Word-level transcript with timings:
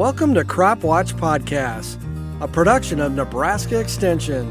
Welcome 0.00 0.32
to 0.36 0.44
Crop 0.44 0.82
Watch 0.82 1.14
Podcast, 1.14 1.98
a 2.40 2.48
production 2.48 3.00
of 3.00 3.12
Nebraska 3.12 3.78
Extension. 3.78 4.46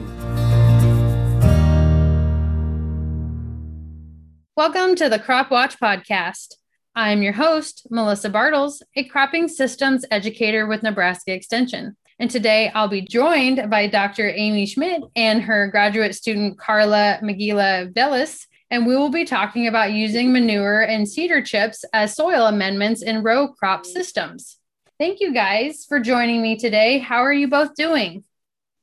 Welcome 4.55 4.93
to 4.93 5.09
the 5.09 5.17
Crop 5.17 5.49
Watch 5.49 5.79
Podcast. 5.79 6.53
I'm 6.93 7.23
your 7.23 7.33
host, 7.33 7.87
Melissa 7.89 8.29
Bartels, 8.29 8.83
a 8.95 9.05
cropping 9.05 9.47
systems 9.47 10.05
educator 10.11 10.67
with 10.67 10.83
Nebraska 10.83 11.33
Extension. 11.33 11.97
And 12.19 12.29
today 12.29 12.69
I'll 12.75 12.87
be 12.87 13.01
joined 13.01 13.71
by 13.71 13.87
Dr. 13.87 14.29
Amy 14.29 14.67
Schmidt 14.67 15.01
and 15.15 15.41
her 15.41 15.65
graduate 15.69 16.13
student, 16.13 16.59
Carla 16.59 17.17
Magila 17.23 17.91
Velis. 17.91 18.45
And 18.69 18.85
we 18.85 18.95
will 18.95 19.09
be 19.09 19.25
talking 19.25 19.65
about 19.65 19.93
using 19.93 20.31
manure 20.31 20.81
and 20.81 21.09
cedar 21.09 21.41
chips 21.41 21.83
as 21.91 22.15
soil 22.15 22.45
amendments 22.45 23.01
in 23.01 23.23
row 23.23 23.47
crop 23.47 23.87
systems. 23.87 24.58
Thank 24.99 25.21
you 25.21 25.33
guys 25.33 25.85
for 25.87 26.01
joining 26.01 26.41
me 26.41 26.57
today. 26.57 26.99
How 26.99 27.23
are 27.23 27.31
you 27.31 27.47
both 27.47 27.73
doing? 27.73 28.25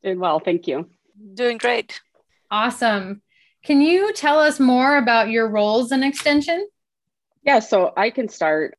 Doing 0.02 0.18
well, 0.18 0.40
thank 0.40 0.66
you. 0.66 0.88
Doing 1.34 1.58
great. 1.58 2.00
Awesome. 2.50 3.20
Can 3.62 3.82
you 3.82 4.14
tell 4.14 4.38
us 4.38 4.58
more 4.58 4.96
about 4.96 5.28
your 5.28 5.46
roles 5.46 5.92
in 5.92 6.02
Extension? 6.02 6.66
Yeah, 7.42 7.58
so 7.58 7.92
I 7.98 8.08
can 8.08 8.30
start. 8.30 8.78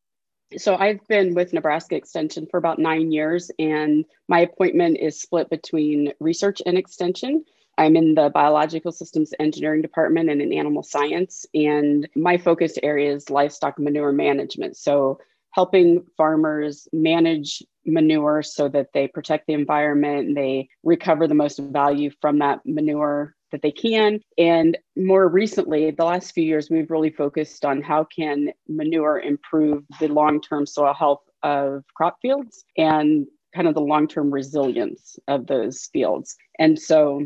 So 0.57 0.75
I've 0.75 1.05
been 1.07 1.35
with 1.35 1.53
Nebraska 1.53 1.95
Extension 1.95 2.47
for 2.49 2.57
about 2.57 2.79
nine 2.79 3.11
years, 3.11 3.51
and 3.59 4.03
my 4.27 4.39
appointment 4.39 4.97
is 4.97 5.21
split 5.21 5.47
between 5.51 6.13
research 6.19 6.63
and 6.65 6.75
extension. 6.75 7.45
I'm 7.77 7.95
in 7.95 8.15
the 8.15 8.31
biological 8.31 8.91
systems 8.91 9.31
engineering 9.39 9.83
department 9.83 10.31
and 10.31 10.41
in 10.41 10.53
animal 10.53 10.81
science, 10.81 11.45
and 11.53 12.09
my 12.15 12.39
focus 12.39 12.79
area 12.81 13.13
is 13.13 13.29
livestock 13.29 13.77
manure 13.77 14.11
management. 14.11 14.75
So 14.75 15.19
helping 15.57 16.05
farmers 16.15 16.87
manage 16.93 17.63
manure 17.83 18.43
so 18.43 18.69
that 18.69 18.89
they 18.93 19.07
protect 19.07 19.47
the 19.47 19.53
environment 19.53 20.35
they 20.35 20.69
recover 20.83 21.27
the 21.27 21.33
most 21.33 21.57
value 21.57 22.11
from 22.21 22.37
that 22.37 22.59
manure 22.63 23.33
that 23.51 23.63
they 23.63 23.71
can. 23.71 24.19
And 24.37 24.77
more 24.95 25.27
recently 25.27 25.89
the 25.89 26.05
last 26.05 26.31
few 26.33 26.43
years 26.43 26.69
we've 26.69 26.91
really 26.91 27.09
focused 27.09 27.65
on 27.65 27.81
how 27.81 28.03
can 28.03 28.51
manure 28.67 29.19
improve 29.19 29.83
the 29.99 30.09
long-term 30.09 30.67
soil 30.67 30.93
health 30.93 31.23
of 31.41 31.83
crop 31.95 32.17
fields 32.21 32.63
and 32.77 33.25
kind 33.55 33.67
of 33.67 33.73
the 33.73 33.81
long-term 33.81 34.29
resilience 34.29 35.17
of 35.27 35.47
those 35.47 35.89
fields. 35.91 36.35
And 36.59 36.77
so 36.79 37.25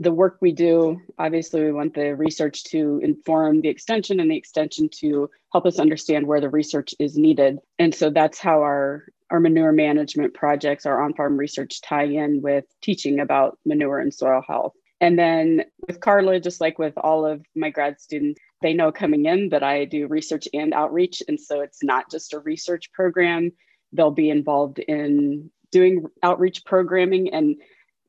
the 0.00 0.12
work 0.12 0.38
we 0.40 0.52
do, 0.52 1.00
obviously, 1.18 1.64
we 1.64 1.72
want 1.72 1.94
the 1.94 2.14
research 2.14 2.64
to 2.64 3.00
inform 3.02 3.60
the 3.60 3.68
extension 3.68 4.20
and 4.20 4.30
the 4.30 4.36
extension 4.36 4.88
to 5.00 5.28
help 5.52 5.66
us 5.66 5.80
understand 5.80 6.26
where 6.26 6.40
the 6.40 6.48
research 6.48 6.94
is 7.00 7.18
needed. 7.18 7.58
And 7.78 7.92
so 7.92 8.10
that's 8.10 8.38
how 8.38 8.60
our, 8.60 9.06
our 9.30 9.40
manure 9.40 9.72
management 9.72 10.34
projects, 10.34 10.86
our 10.86 11.02
on 11.02 11.14
farm 11.14 11.36
research 11.36 11.80
tie 11.80 12.04
in 12.04 12.42
with 12.42 12.64
teaching 12.80 13.18
about 13.18 13.58
manure 13.66 13.98
and 13.98 14.14
soil 14.14 14.42
health. 14.46 14.74
And 15.00 15.18
then 15.18 15.64
with 15.86 16.00
Carla, 16.00 16.40
just 16.40 16.60
like 16.60 16.78
with 16.78 16.96
all 16.96 17.26
of 17.26 17.44
my 17.56 17.70
grad 17.70 18.00
students, 18.00 18.40
they 18.62 18.74
know 18.74 18.92
coming 18.92 19.26
in 19.26 19.48
that 19.50 19.62
I 19.62 19.84
do 19.84 20.06
research 20.06 20.48
and 20.52 20.72
outreach. 20.74 21.22
And 21.26 21.40
so 21.40 21.60
it's 21.60 21.82
not 21.82 22.10
just 22.10 22.34
a 22.34 22.40
research 22.40 22.92
program, 22.92 23.52
they'll 23.92 24.10
be 24.10 24.30
involved 24.30 24.78
in 24.78 25.50
doing 25.70 26.06
outreach 26.22 26.64
programming 26.64 27.32
and 27.32 27.56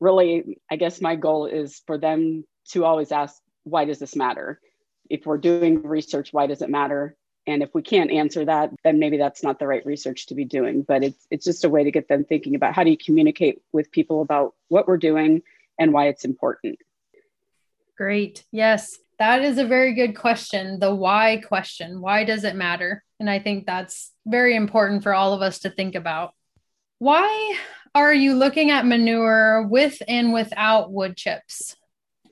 really, 0.00 0.58
I 0.70 0.76
guess 0.76 1.00
my 1.00 1.16
goal 1.16 1.46
is 1.46 1.82
for 1.86 1.98
them 1.98 2.44
to 2.70 2.84
always 2.84 3.12
ask, 3.12 3.40
why 3.64 3.84
does 3.84 3.98
this 3.98 4.16
matter? 4.16 4.60
If 5.08 5.26
we're 5.26 5.38
doing 5.38 5.82
research, 5.82 6.32
why 6.32 6.46
does 6.46 6.62
it 6.62 6.70
matter? 6.70 7.16
And 7.46 7.62
if 7.62 7.74
we 7.74 7.82
can't 7.82 8.10
answer 8.10 8.44
that, 8.44 8.70
then 8.84 8.98
maybe 8.98 9.16
that's 9.16 9.42
not 9.42 9.58
the 9.58 9.66
right 9.66 9.84
research 9.84 10.26
to 10.26 10.34
be 10.34 10.44
doing. 10.44 10.82
But 10.82 11.02
it's 11.02 11.26
it's 11.30 11.44
just 11.44 11.64
a 11.64 11.68
way 11.68 11.84
to 11.84 11.90
get 11.90 12.08
them 12.08 12.24
thinking 12.24 12.54
about 12.54 12.74
how 12.74 12.84
do 12.84 12.90
you 12.90 12.98
communicate 12.98 13.60
with 13.72 13.90
people 13.90 14.22
about 14.22 14.54
what 14.68 14.86
we're 14.86 14.98
doing 14.98 15.42
and 15.78 15.92
why 15.92 16.08
it's 16.08 16.24
important. 16.24 16.78
Great. 17.96 18.44
Yes, 18.52 18.98
that 19.18 19.42
is 19.42 19.58
a 19.58 19.66
very 19.66 19.94
good 19.94 20.16
question. 20.16 20.78
The 20.78 20.94
why 20.94 21.42
question. 21.46 22.00
Why 22.00 22.24
does 22.24 22.44
it 22.44 22.56
matter? 22.56 23.02
And 23.18 23.28
I 23.28 23.38
think 23.38 23.66
that's 23.66 24.12
very 24.26 24.54
important 24.54 25.02
for 25.02 25.12
all 25.12 25.32
of 25.32 25.42
us 25.42 25.60
to 25.60 25.70
think 25.70 25.94
about. 25.94 26.34
Why 26.98 27.56
are 27.94 28.14
you 28.14 28.34
looking 28.34 28.70
at 28.70 28.86
manure 28.86 29.66
with 29.66 30.00
and 30.06 30.32
without 30.32 30.92
wood 30.92 31.16
chips? 31.16 31.76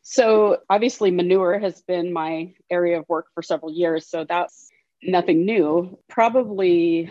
So, 0.03 0.59
obviously, 0.71 1.11
manure 1.11 1.59
has 1.59 1.83
been 1.83 2.13
my 2.13 2.55
area 2.71 2.99
of 2.99 3.09
work 3.09 3.27
for 3.35 3.43
several 3.43 3.73
years. 3.73 4.09
So, 4.09 4.25
that's 4.25 4.71
nothing 5.03 5.45
new. 5.45 5.99
Probably 6.09 7.11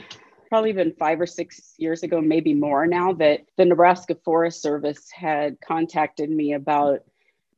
probably 0.50 0.72
been 0.72 0.94
five 0.98 1.20
or 1.20 1.26
six 1.26 1.74
years 1.78 2.04
ago, 2.04 2.22
maybe 2.22 2.54
more 2.54 2.88
now, 2.88 3.14
that 3.14 3.42
the 3.58 3.66
Nebraska 3.66 4.16
Forest 4.24 4.62
Service 4.62 5.10
had 5.12 5.60
contacted 5.60 6.30
me 6.30 6.54
about, 6.54 7.02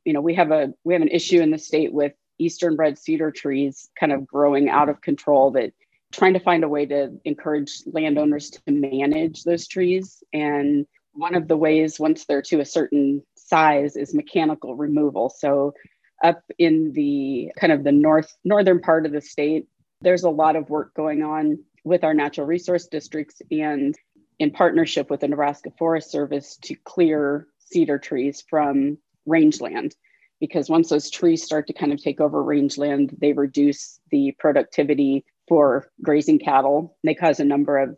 you 0.04 0.12
know, 0.12 0.20
we 0.20 0.34
have 0.34 0.50
a 0.50 0.74
we 0.84 0.94
have 0.94 1.02
an 1.02 1.08
issue 1.08 1.40
in 1.40 1.50
the 1.50 1.58
state 1.58 1.92
with 1.92 2.12
eastern 2.38 2.76
red 2.76 2.98
cedar 2.98 3.30
trees 3.30 3.88
kind 3.98 4.12
of 4.12 4.26
growing 4.26 4.68
out 4.68 4.88
of 4.88 5.00
control 5.00 5.52
that 5.52 5.72
trying 6.12 6.34
to 6.34 6.40
find 6.40 6.64
a 6.64 6.68
way 6.68 6.86
to 6.86 7.18
encourage 7.24 7.82
landowners 7.86 8.50
to 8.50 8.60
manage 8.68 9.44
those 9.44 9.66
trees. 9.66 10.22
And 10.32 10.86
one 11.12 11.34
of 11.34 11.48
the 11.48 11.56
ways, 11.56 12.00
once 12.00 12.24
they're 12.24 12.42
to 12.42 12.60
a 12.60 12.64
certain 12.64 13.22
size, 13.36 13.96
is 13.96 14.14
mechanical 14.14 14.76
removal. 14.76 15.28
So, 15.30 15.74
up 16.22 16.42
in 16.58 16.92
the 16.92 17.50
kind 17.58 17.72
of 17.72 17.82
the 17.82 17.92
north 17.92 18.36
northern 18.44 18.80
part 18.80 19.06
of 19.06 19.12
the 19.12 19.20
state, 19.20 19.66
there's 20.02 20.24
a 20.24 20.30
lot 20.30 20.56
of 20.56 20.68
work 20.68 20.94
going 20.94 21.22
on 21.22 21.58
with 21.84 22.04
our 22.04 22.12
natural 22.12 22.46
resource 22.46 22.86
districts 22.86 23.40
and 23.50 23.96
in 24.38 24.50
partnership 24.50 25.10
with 25.10 25.20
the 25.20 25.28
Nebraska 25.28 25.70
Forest 25.78 26.10
Service 26.10 26.58
to 26.62 26.74
clear 26.84 27.46
cedar 27.58 27.98
trees 27.98 28.44
from 28.48 28.98
rangeland 29.26 29.94
because 30.40 30.70
once 30.70 30.88
those 30.88 31.10
trees 31.10 31.44
start 31.44 31.66
to 31.66 31.72
kind 31.74 31.92
of 31.92 32.02
take 32.02 32.20
over 32.20 32.42
rangeland, 32.42 33.14
they 33.20 33.32
reduce 33.32 34.00
the 34.10 34.34
productivity 34.38 35.24
for 35.50 35.90
grazing 36.00 36.38
cattle. 36.38 36.96
They 37.02 37.14
cause 37.14 37.40
a 37.40 37.44
number 37.44 37.76
of, 37.76 37.96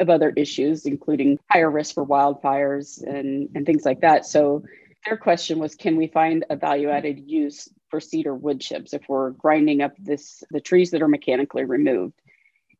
of 0.00 0.08
other 0.08 0.30
issues, 0.30 0.86
including 0.86 1.38
higher 1.50 1.70
risk 1.70 1.92
for 1.94 2.06
wildfires 2.06 3.00
and, 3.06 3.50
and 3.54 3.66
things 3.66 3.84
like 3.84 4.00
that. 4.00 4.24
So 4.24 4.64
their 5.04 5.18
question 5.18 5.58
was 5.58 5.74
can 5.74 5.96
we 5.96 6.06
find 6.06 6.46
a 6.48 6.56
value 6.56 6.88
added 6.88 7.20
use 7.26 7.68
for 7.90 8.00
cedar 8.00 8.34
wood 8.34 8.58
chips 8.58 8.94
if 8.94 9.02
we're 9.06 9.32
grinding 9.32 9.82
up 9.82 9.92
this 9.98 10.42
the 10.50 10.62
trees 10.62 10.90
that 10.90 11.02
are 11.02 11.08
mechanically 11.08 11.64
removed 11.64 12.14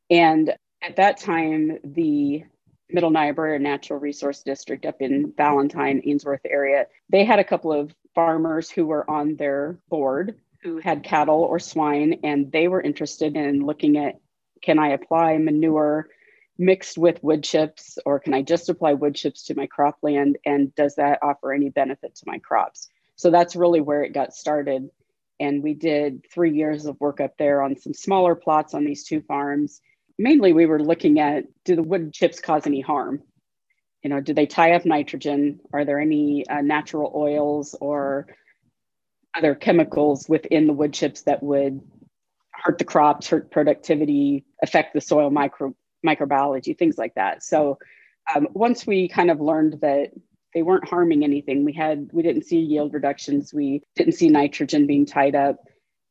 and 0.08 0.54
at 0.80 0.96
that 0.96 1.18
time 1.18 1.78
the 1.84 2.42
middle 2.88 3.10
niobrara 3.10 3.58
natural 3.58 3.98
resource 3.98 4.42
district 4.42 4.86
up 4.86 5.02
in 5.02 5.34
valentine 5.36 6.00
ainsworth 6.06 6.40
area 6.48 6.86
they 7.10 7.26
had 7.26 7.38
a 7.38 7.44
couple 7.44 7.72
of 7.72 7.94
farmers 8.14 8.70
who 8.70 8.86
were 8.86 9.08
on 9.10 9.36
their 9.36 9.78
board 9.90 10.40
who 10.64 10.78
had 10.78 11.04
cattle 11.04 11.42
or 11.42 11.58
swine, 11.58 12.20
and 12.24 12.50
they 12.50 12.66
were 12.68 12.80
interested 12.80 13.36
in 13.36 13.64
looking 13.64 13.98
at 13.98 14.18
can 14.62 14.78
I 14.78 14.88
apply 14.88 15.36
manure 15.36 16.08
mixed 16.56 16.96
with 16.96 17.22
wood 17.22 17.44
chips, 17.44 17.98
or 18.06 18.18
can 18.18 18.32
I 18.32 18.40
just 18.40 18.70
apply 18.70 18.94
wood 18.94 19.14
chips 19.14 19.44
to 19.44 19.54
my 19.54 19.66
cropland? 19.66 20.36
And 20.46 20.74
does 20.74 20.94
that 20.94 21.18
offer 21.20 21.52
any 21.52 21.68
benefit 21.68 22.14
to 22.16 22.24
my 22.26 22.38
crops? 22.38 22.88
So 23.16 23.30
that's 23.30 23.56
really 23.56 23.82
where 23.82 24.02
it 24.02 24.14
got 24.14 24.32
started. 24.32 24.88
And 25.38 25.62
we 25.62 25.74
did 25.74 26.24
three 26.32 26.56
years 26.56 26.86
of 26.86 26.98
work 26.98 27.20
up 27.20 27.36
there 27.36 27.60
on 27.60 27.76
some 27.76 27.92
smaller 27.92 28.34
plots 28.34 28.72
on 28.72 28.84
these 28.84 29.04
two 29.04 29.20
farms. 29.20 29.82
Mainly, 30.18 30.52
we 30.54 30.64
were 30.64 30.82
looking 30.82 31.20
at 31.20 31.44
do 31.64 31.76
the 31.76 31.82
wood 31.82 32.14
chips 32.14 32.40
cause 32.40 32.66
any 32.66 32.80
harm? 32.80 33.22
You 34.02 34.10
know, 34.10 34.20
do 34.20 34.32
they 34.32 34.46
tie 34.46 34.72
up 34.72 34.86
nitrogen? 34.86 35.60
Are 35.72 35.84
there 35.84 36.00
any 36.00 36.46
uh, 36.48 36.60
natural 36.62 37.12
oils 37.14 37.74
or 37.80 38.28
other 39.36 39.54
chemicals 39.54 40.28
within 40.28 40.66
the 40.66 40.72
wood 40.72 40.92
chips 40.92 41.22
that 41.22 41.42
would 41.42 41.80
hurt 42.52 42.78
the 42.78 42.84
crops, 42.84 43.28
hurt 43.28 43.50
productivity, 43.50 44.44
affect 44.62 44.94
the 44.94 45.00
soil 45.00 45.30
micro 45.30 45.74
microbiology, 46.04 46.76
things 46.76 46.98
like 46.98 47.14
that. 47.14 47.42
So 47.42 47.78
um, 48.34 48.48
once 48.52 48.86
we 48.86 49.08
kind 49.08 49.30
of 49.30 49.40
learned 49.40 49.80
that 49.80 50.10
they 50.54 50.62
weren't 50.62 50.88
harming 50.88 51.24
anything, 51.24 51.64
we 51.64 51.72
had 51.72 52.10
we 52.12 52.22
didn't 52.22 52.44
see 52.44 52.58
yield 52.58 52.94
reductions, 52.94 53.52
we 53.52 53.82
didn't 53.96 54.14
see 54.14 54.28
nitrogen 54.28 54.86
being 54.86 55.06
tied 55.06 55.34
up. 55.34 55.56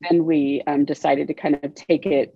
Then 0.01 0.25
we 0.25 0.61
um, 0.67 0.85
decided 0.85 1.27
to 1.27 1.33
kind 1.33 1.59
of 1.63 1.73
take 1.75 2.05
it 2.05 2.35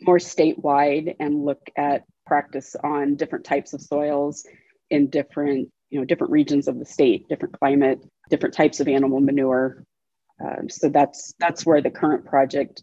more 0.00 0.18
statewide 0.18 1.14
and 1.20 1.44
look 1.44 1.70
at 1.76 2.04
practice 2.26 2.74
on 2.82 3.14
different 3.14 3.44
types 3.44 3.72
of 3.72 3.80
soils 3.80 4.44
in 4.90 5.08
different 5.08 5.70
you 5.90 6.00
know 6.00 6.04
different 6.04 6.32
regions 6.32 6.66
of 6.68 6.78
the 6.78 6.84
state, 6.84 7.28
different 7.28 7.58
climate, 7.58 8.00
different 8.28 8.54
types 8.54 8.80
of 8.80 8.88
animal 8.88 9.20
manure, 9.20 9.85
um, 10.40 10.68
so 10.68 10.88
that's 10.88 11.34
that's 11.38 11.64
where 11.64 11.80
the 11.80 11.90
current 11.90 12.26
project 12.26 12.82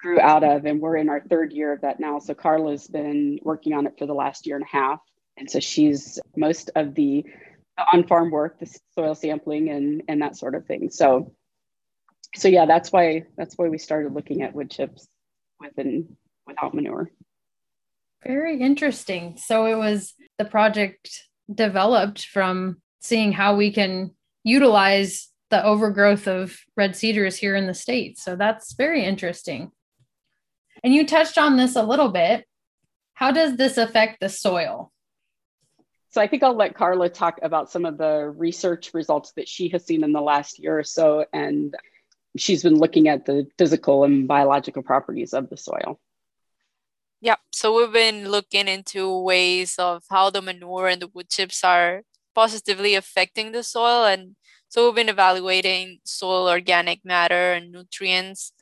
grew 0.00 0.20
out 0.20 0.42
of, 0.42 0.64
and 0.64 0.80
we're 0.80 0.96
in 0.96 1.08
our 1.08 1.20
third 1.20 1.52
year 1.52 1.72
of 1.72 1.82
that 1.82 2.00
now. 2.00 2.18
So 2.18 2.34
Carla's 2.34 2.88
been 2.88 3.38
working 3.42 3.72
on 3.72 3.86
it 3.86 3.94
for 3.98 4.06
the 4.06 4.14
last 4.14 4.46
year 4.46 4.56
and 4.56 4.64
a 4.64 4.76
half, 4.76 5.00
and 5.36 5.50
so 5.50 5.60
she's 5.60 6.18
most 6.36 6.70
of 6.74 6.94
the, 6.94 7.24
on-farm 7.92 8.30
work, 8.30 8.58
the 8.58 8.66
soil 8.94 9.14
sampling, 9.14 9.68
and 9.70 10.02
and 10.08 10.20
that 10.22 10.36
sort 10.36 10.54
of 10.54 10.66
thing. 10.66 10.90
So, 10.90 11.32
so 12.34 12.48
yeah, 12.48 12.66
that's 12.66 12.90
why 12.90 13.24
that's 13.36 13.54
why 13.56 13.68
we 13.68 13.78
started 13.78 14.12
looking 14.12 14.42
at 14.42 14.54
wood 14.54 14.70
chips 14.70 15.06
with 15.60 15.72
and 15.78 16.16
without 16.46 16.74
manure. 16.74 17.10
Very 18.24 18.60
interesting. 18.60 19.36
So 19.36 19.66
it 19.66 19.76
was 19.76 20.14
the 20.38 20.44
project 20.44 21.28
developed 21.52 22.26
from 22.26 22.80
seeing 23.00 23.32
how 23.32 23.56
we 23.56 23.72
can 23.72 24.12
utilize 24.44 25.28
the 25.52 25.62
overgrowth 25.62 26.26
of 26.26 26.58
red 26.78 26.96
cedars 26.96 27.36
here 27.36 27.54
in 27.54 27.66
the 27.66 27.74
state. 27.74 28.18
So 28.18 28.36
that's 28.36 28.72
very 28.72 29.04
interesting. 29.04 29.70
And 30.82 30.94
you 30.94 31.06
touched 31.06 31.36
on 31.36 31.58
this 31.58 31.76
a 31.76 31.82
little 31.82 32.08
bit. 32.08 32.46
How 33.12 33.32
does 33.32 33.56
this 33.56 33.76
affect 33.76 34.20
the 34.20 34.30
soil? 34.30 34.90
So 36.08 36.22
I 36.22 36.26
think 36.26 36.42
I'll 36.42 36.56
let 36.56 36.74
Carla 36.74 37.10
talk 37.10 37.38
about 37.42 37.70
some 37.70 37.84
of 37.84 37.98
the 37.98 38.32
research 38.34 38.94
results 38.94 39.32
that 39.36 39.46
she 39.46 39.68
has 39.68 39.84
seen 39.84 40.02
in 40.04 40.12
the 40.12 40.22
last 40.22 40.58
year 40.58 40.78
or 40.78 40.84
so. 40.84 41.26
And 41.34 41.74
she's 42.38 42.62
been 42.62 42.78
looking 42.78 43.08
at 43.08 43.26
the 43.26 43.46
physical 43.58 44.04
and 44.04 44.26
biological 44.26 44.82
properties 44.82 45.34
of 45.34 45.50
the 45.50 45.58
soil. 45.58 46.00
Yeah, 47.20 47.36
so 47.52 47.76
we've 47.76 47.92
been 47.92 48.30
looking 48.30 48.68
into 48.68 49.20
ways 49.20 49.76
of 49.78 50.04
how 50.08 50.30
the 50.30 50.40
manure 50.40 50.88
and 50.88 51.02
the 51.02 51.08
wood 51.08 51.28
chips 51.28 51.62
are 51.62 52.02
positively 52.34 52.94
affecting 52.94 53.52
the 53.52 53.62
soil. 53.62 54.06
And 54.06 54.36
so 54.72 54.86
we've 54.86 54.94
been 54.96 55.10
evaluating 55.10 55.98
soil 56.02 56.48
organic 56.48 57.04
matter 57.04 57.52
and 57.52 57.70
nutrients. 57.70 58.52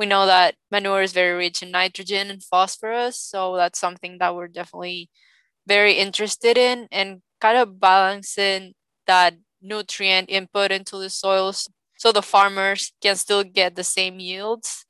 We 0.00 0.06
know 0.06 0.26
that 0.26 0.56
manure 0.68 1.02
is 1.02 1.12
very 1.12 1.36
rich 1.36 1.62
in 1.62 1.70
nitrogen 1.70 2.28
and 2.28 2.42
phosphorus. 2.42 3.20
So 3.20 3.54
that's 3.54 3.78
something 3.78 4.18
that 4.18 4.34
we're 4.34 4.48
definitely 4.48 5.10
very 5.66 5.94
interested 5.94 6.58
in 6.58 6.88
and 6.90 7.22
kind 7.40 7.56
of 7.58 7.80
balancing 7.80 8.74
that 9.06 9.34
nutrient 9.62 10.30
input 10.30 10.72
into 10.72 10.98
the 10.98 11.10
soils 11.10 11.68
so 11.98 12.12
the 12.12 12.22
farmers 12.22 12.92
can 13.00 13.14
still 13.16 13.44
get 13.44 13.76
the 13.76 13.84
same 13.84 14.18
yields. 14.18 14.86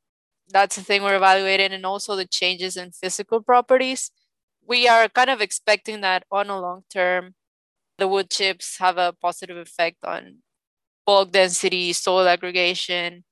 That's 0.48 0.76
the 0.76 0.82
thing 0.82 1.02
we're 1.02 1.16
evaluating, 1.16 1.72
and 1.72 1.86
also 1.86 2.16
the 2.16 2.26
changes 2.26 2.76
in 2.78 2.92
physical 2.92 3.42
properties. 3.42 4.12
We 4.66 4.88
are 4.88 5.08
kind 5.08 5.30
of 5.30 5.40
expecting 5.42 6.00
that 6.02 6.24
on 6.32 6.50
a 6.50 6.60
long 6.60 6.84
term, 6.92 7.34
the 7.98 8.08
wood 8.08 8.30
chips 8.30 8.78
have 8.78 8.98
a 8.98 9.12
positive 9.12 9.56
effect 9.58 9.98
on 10.04 10.38
bulk 11.10 11.32
density, 11.32 11.92
soil 11.92 12.28
aggregation, 12.28 13.24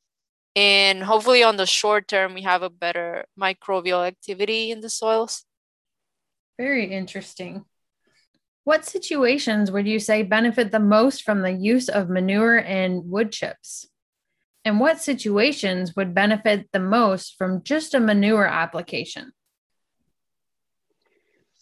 and 0.57 1.05
hopefully 1.05 1.45
on 1.45 1.57
the 1.57 1.65
short 1.65 2.09
term, 2.09 2.35
we 2.35 2.43
have 2.43 2.63
a 2.65 2.69
better 2.69 3.25
microbial 3.41 4.05
activity 4.05 4.73
in 4.73 4.81
the 4.81 4.91
soils. 4.91 5.45
Very 6.59 6.87
interesting. 6.91 7.65
What 8.65 8.85
situations 8.85 9.71
would 9.71 9.87
you 9.87 10.01
say 10.01 10.25
benefit 10.25 10.73
the 10.73 10.81
most 10.81 11.23
from 11.23 11.43
the 11.43 11.53
use 11.53 11.89
of 11.89 12.11
manure 12.11 12.59
and 12.59 13.09
wood 13.09 13.31
chips? 13.31 13.87
And 14.65 14.81
what 14.81 15.01
situations 15.01 15.95
would 15.95 16.13
benefit 16.13 16.71
the 16.73 16.81
most 16.81 17.37
from 17.39 17.63
just 17.63 17.95
a 17.95 18.01
manure 18.01 18.49
application? 18.49 19.31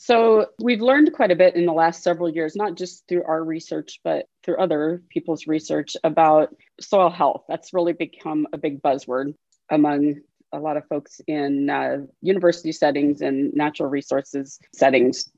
So, 0.06 0.47
we've 0.62 0.81
learned 0.81 1.12
quite 1.12 1.32
a 1.32 1.37
bit 1.37 1.56
in 1.56 1.67
the 1.67 1.73
last 1.73 2.03
several 2.05 2.29
years, 2.31 2.55
not 2.55 2.76
just 2.76 3.08
through 3.08 3.25
our 3.25 3.43
research, 3.43 4.00
but 4.05 4.26
through 4.44 4.58
other 4.58 5.03
people's 5.08 5.49
research 5.49 5.97
about 6.05 6.55
soil 6.81 7.11
health. 7.11 7.44
That's 7.49 7.75
really 7.75 7.93
become 7.93 8.47
a 8.53 8.58
big 8.58 8.81
buzzword 8.81 9.35
among 9.70 10.20
a 10.53 10.61
lot 10.61 10.76
of 10.76 10.87
folks 10.88 11.20
in 11.26 11.69
uh, 11.69 11.97
university 12.23 12.70
settings 12.70 13.20
and 13.20 13.53
natural 13.55 13.88
resources 13.88 14.61
settings 14.73 15.29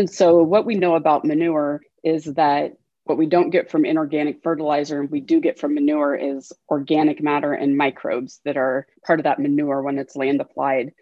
and 0.00 0.08
so, 0.08 0.42
what 0.42 0.64
we 0.64 0.76
know 0.76 0.94
about 0.94 1.26
manure 1.26 1.82
is 2.02 2.24
that 2.24 2.72
what 3.04 3.18
we 3.18 3.26
don't 3.26 3.50
get 3.50 3.70
from 3.70 3.84
inorganic 3.84 4.42
fertilizer 4.42 4.98
and 4.98 5.10
we 5.10 5.20
do 5.20 5.40
get 5.40 5.58
from 5.58 5.74
manure 5.74 6.14
is 6.14 6.52
organic 6.70 7.22
matter 7.22 7.52
and 7.52 7.76
microbes 7.76 8.40
that 8.46 8.56
are 8.56 8.86
part 9.06 9.20
of 9.20 9.24
that 9.24 9.38
manure 9.38 9.82
when 9.82 9.98
it's 9.98 10.16
land 10.16 10.40
applied. 10.40 10.92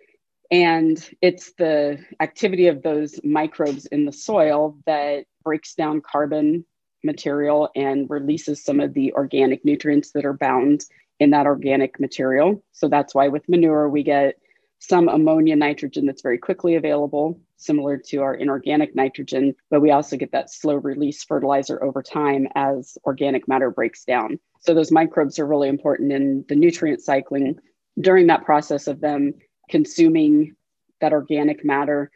And 0.50 0.98
it's 1.20 1.52
the 1.58 1.98
activity 2.20 2.68
of 2.68 2.82
those 2.82 3.20
microbes 3.22 3.86
in 3.86 4.06
the 4.06 4.12
soil 4.12 4.78
that 4.86 5.24
breaks 5.44 5.74
down 5.74 6.00
carbon 6.00 6.64
material 7.04 7.70
and 7.76 8.08
releases 8.08 8.64
some 8.64 8.80
of 8.80 8.94
the 8.94 9.12
organic 9.12 9.64
nutrients 9.64 10.12
that 10.12 10.24
are 10.24 10.32
bound 10.32 10.84
in 11.20 11.30
that 11.30 11.46
organic 11.46 12.00
material. 12.00 12.62
So 12.72 12.88
that's 12.88 13.14
why 13.14 13.28
with 13.28 13.48
manure, 13.48 13.88
we 13.88 14.02
get 14.02 14.36
some 14.78 15.08
ammonia 15.08 15.56
nitrogen 15.56 16.06
that's 16.06 16.22
very 16.22 16.38
quickly 16.38 16.76
available, 16.76 17.40
similar 17.56 17.96
to 17.96 18.18
our 18.18 18.34
inorganic 18.34 18.94
nitrogen, 18.94 19.54
but 19.70 19.80
we 19.80 19.90
also 19.90 20.16
get 20.16 20.32
that 20.32 20.50
slow 20.50 20.76
release 20.76 21.24
fertilizer 21.24 21.82
over 21.82 22.02
time 22.02 22.46
as 22.54 22.96
organic 23.04 23.48
matter 23.48 23.70
breaks 23.70 24.04
down. 24.04 24.38
So 24.60 24.74
those 24.74 24.92
microbes 24.92 25.38
are 25.38 25.46
really 25.46 25.68
important 25.68 26.12
in 26.12 26.44
the 26.48 26.54
nutrient 26.54 27.00
cycling. 27.00 27.58
During 28.00 28.28
that 28.28 28.44
process 28.44 28.86
of 28.86 29.00
them 29.00 29.34
consuming 29.68 30.56
that 31.00 31.12
organic 31.12 31.64
matter, 31.64 32.10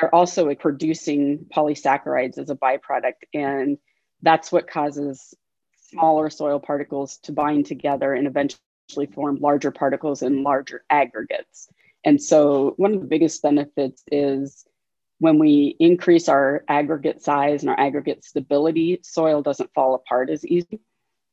they're 0.00 0.14
also 0.14 0.52
producing 0.54 1.46
polysaccharides 1.54 2.38
as 2.38 2.50
a 2.50 2.56
byproduct. 2.56 3.24
And 3.32 3.78
that's 4.22 4.50
what 4.50 4.68
causes 4.68 5.34
smaller 5.90 6.30
soil 6.30 6.58
particles 6.58 7.18
to 7.18 7.32
bind 7.32 7.66
together 7.66 8.12
and 8.12 8.26
eventually 8.26 9.06
form 9.12 9.38
larger 9.40 9.70
particles 9.70 10.22
and 10.22 10.42
larger 10.42 10.84
aggregates. 10.90 11.68
And 12.04 12.20
so, 12.22 12.74
one 12.76 12.92
of 12.94 13.00
the 13.00 13.06
biggest 13.06 13.42
benefits 13.42 14.02
is 14.10 14.64
when 15.18 15.38
we 15.38 15.76
increase 15.78 16.28
our 16.28 16.64
aggregate 16.68 17.22
size 17.22 17.62
and 17.62 17.70
our 17.70 17.80
aggregate 17.80 18.24
stability, 18.24 19.00
soil 19.02 19.42
doesn't 19.42 19.72
fall 19.72 19.94
apart 19.94 20.28
as 20.28 20.44
easy. 20.44 20.80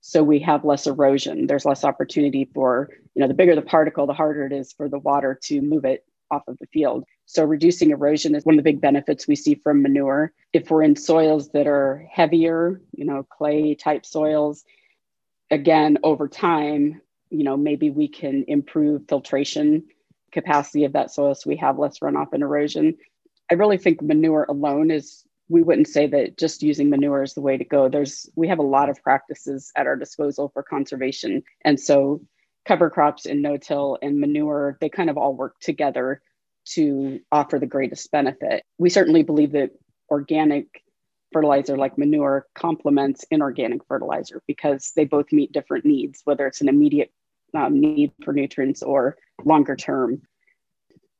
So 0.01 0.23
we 0.23 0.39
have 0.39 0.65
less 0.65 0.87
erosion. 0.87 1.47
There's 1.47 1.65
less 1.65 1.83
opportunity 1.83 2.49
for, 2.53 2.89
you 3.13 3.21
know, 3.21 3.27
the 3.27 3.35
bigger 3.35 3.55
the 3.55 3.61
particle, 3.61 4.07
the 4.07 4.13
harder 4.13 4.45
it 4.45 4.51
is 4.51 4.73
for 4.73 4.89
the 4.89 4.99
water 4.99 5.39
to 5.43 5.61
move 5.61 5.85
it 5.85 6.03
off 6.31 6.47
of 6.47 6.57
the 6.57 6.67
field. 6.67 7.05
So 7.25 7.43
reducing 7.43 7.91
erosion 7.91 8.33
is 8.33 8.45
one 8.45 8.55
of 8.55 8.57
the 8.57 8.71
big 8.71 8.81
benefits 8.81 9.27
we 9.27 9.35
see 9.35 9.55
from 9.55 9.81
manure. 9.81 10.33
If 10.53 10.71
we're 10.71 10.83
in 10.83 10.95
soils 10.95 11.49
that 11.49 11.67
are 11.67 12.05
heavier, 12.11 12.81
you 12.93 13.05
know, 13.05 13.23
clay 13.23 13.75
type 13.75 14.05
soils, 14.05 14.63
again, 15.51 15.97
over 16.03 16.27
time, 16.27 17.01
you 17.29 17.43
know, 17.43 17.55
maybe 17.55 17.89
we 17.89 18.07
can 18.07 18.45
improve 18.47 19.07
filtration 19.07 19.83
capacity 20.31 20.85
of 20.85 20.93
that 20.93 21.11
soil 21.11 21.35
so 21.35 21.49
we 21.49 21.57
have 21.57 21.77
less 21.77 21.99
runoff 21.99 22.33
and 22.33 22.41
erosion. 22.41 22.97
I 23.51 23.55
really 23.55 23.77
think 23.77 24.01
manure 24.01 24.45
alone 24.47 24.89
is 24.89 25.25
we 25.51 25.61
wouldn't 25.61 25.89
say 25.89 26.07
that 26.07 26.37
just 26.37 26.63
using 26.63 26.89
manure 26.89 27.23
is 27.23 27.33
the 27.33 27.41
way 27.41 27.57
to 27.57 27.65
go. 27.65 27.89
There's 27.89 28.29
we 28.35 28.47
have 28.47 28.59
a 28.59 28.63
lot 28.63 28.89
of 28.89 29.03
practices 29.03 29.71
at 29.75 29.85
our 29.85 29.97
disposal 29.97 30.49
for 30.53 30.63
conservation. 30.63 31.43
And 31.65 31.77
so 31.77 32.21
cover 32.65 32.89
crops 32.89 33.25
and 33.25 33.41
no-till 33.41 33.97
and 34.01 34.19
manure, 34.19 34.77
they 34.79 34.87
kind 34.87 35.09
of 35.09 35.17
all 35.17 35.35
work 35.35 35.59
together 35.59 36.21
to 36.73 37.19
offer 37.31 37.59
the 37.59 37.65
greatest 37.65 38.09
benefit. 38.11 38.63
We 38.77 38.89
certainly 38.89 39.23
believe 39.23 39.51
that 39.51 39.71
organic 40.09 40.67
fertilizer 41.33 41.77
like 41.77 41.97
manure 41.97 42.47
complements 42.55 43.25
inorganic 43.29 43.81
fertilizer 43.87 44.41
because 44.47 44.93
they 44.95 45.05
both 45.05 45.33
meet 45.33 45.51
different 45.51 45.85
needs, 45.85 46.21
whether 46.23 46.47
it's 46.47 46.61
an 46.61 46.69
immediate 46.69 47.11
um, 47.53 47.79
need 47.81 48.13
for 48.23 48.33
nutrients 48.33 48.83
or 48.83 49.17
longer 49.43 49.75
term. 49.75 50.21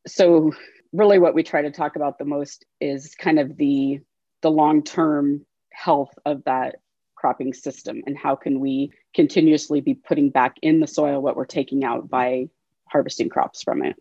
So 0.07 0.53
really 0.93 1.19
what 1.19 1.33
we 1.33 1.43
try 1.43 1.63
to 1.63 1.71
talk 1.71 1.97
about 1.97 2.17
the 2.17 2.25
most 2.25 2.65
is 2.79 3.13
kind 3.15 3.39
of 3.39 3.57
the 3.57 4.00
the 4.41 4.51
long-term 4.51 5.45
health 5.71 6.13
of 6.25 6.43
that 6.45 6.77
cropping 7.15 7.53
system 7.53 8.01
and 8.07 8.17
how 8.17 8.36
can 8.36 8.60
we 8.60 8.91
continuously 9.13 9.79
be 9.81 9.93
putting 9.93 10.29
back 10.29 10.55
in 10.62 10.79
the 10.79 10.88
soil 10.88 11.21
what 11.21 11.36
we're 11.36 11.45
taking 11.45 11.83
out 11.83 12.10
by 12.10 12.50
harvesting 12.86 13.29
crops 13.29 13.62
from 13.62 13.83
it. 13.83 13.95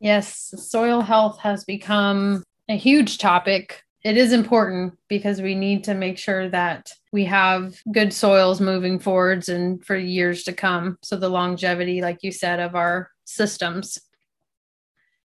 Yes, 0.00 0.54
soil 0.56 1.00
health 1.00 1.38
has 1.40 1.64
become 1.64 2.42
a 2.68 2.76
huge 2.76 3.18
topic 3.18 3.84
it 4.06 4.16
is 4.16 4.32
important 4.32 4.96
because 5.08 5.42
we 5.42 5.56
need 5.56 5.82
to 5.82 5.94
make 5.94 6.16
sure 6.16 6.48
that 6.50 6.92
we 7.12 7.24
have 7.24 7.82
good 7.90 8.12
soils 8.12 8.60
moving 8.60 9.00
forwards 9.00 9.48
and 9.48 9.84
for 9.84 9.96
years 9.96 10.44
to 10.44 10.52
come. 10.52 10.96
So 11.02 11.16
the 11.16 11.28
longevity, 11.28 12.00
like 12.00 12.22
you 12.22 12.30
said, 12.30 12.60
of 12.60 12.76
our 12.76 13.10
systems. 13.24 13.98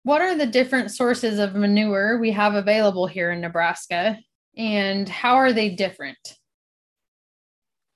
What 0.03 0.21
are 0.21 0.37
the 0.37 0.45
different 0.45 0.91
sources 0.91 1.39
of 1.39 1.55
manure 1.55 2.19
we 2.19 2.29
have 2.33 2.53
available 2.53 3.07
here 3.07 3.31
in 3.31 3.41
Nebraska 3.41 4.19
and 4.57 5.07
how 5.07 5.35
are 5.35 5.53
they 5.53 5.69
different? 5.69 6.17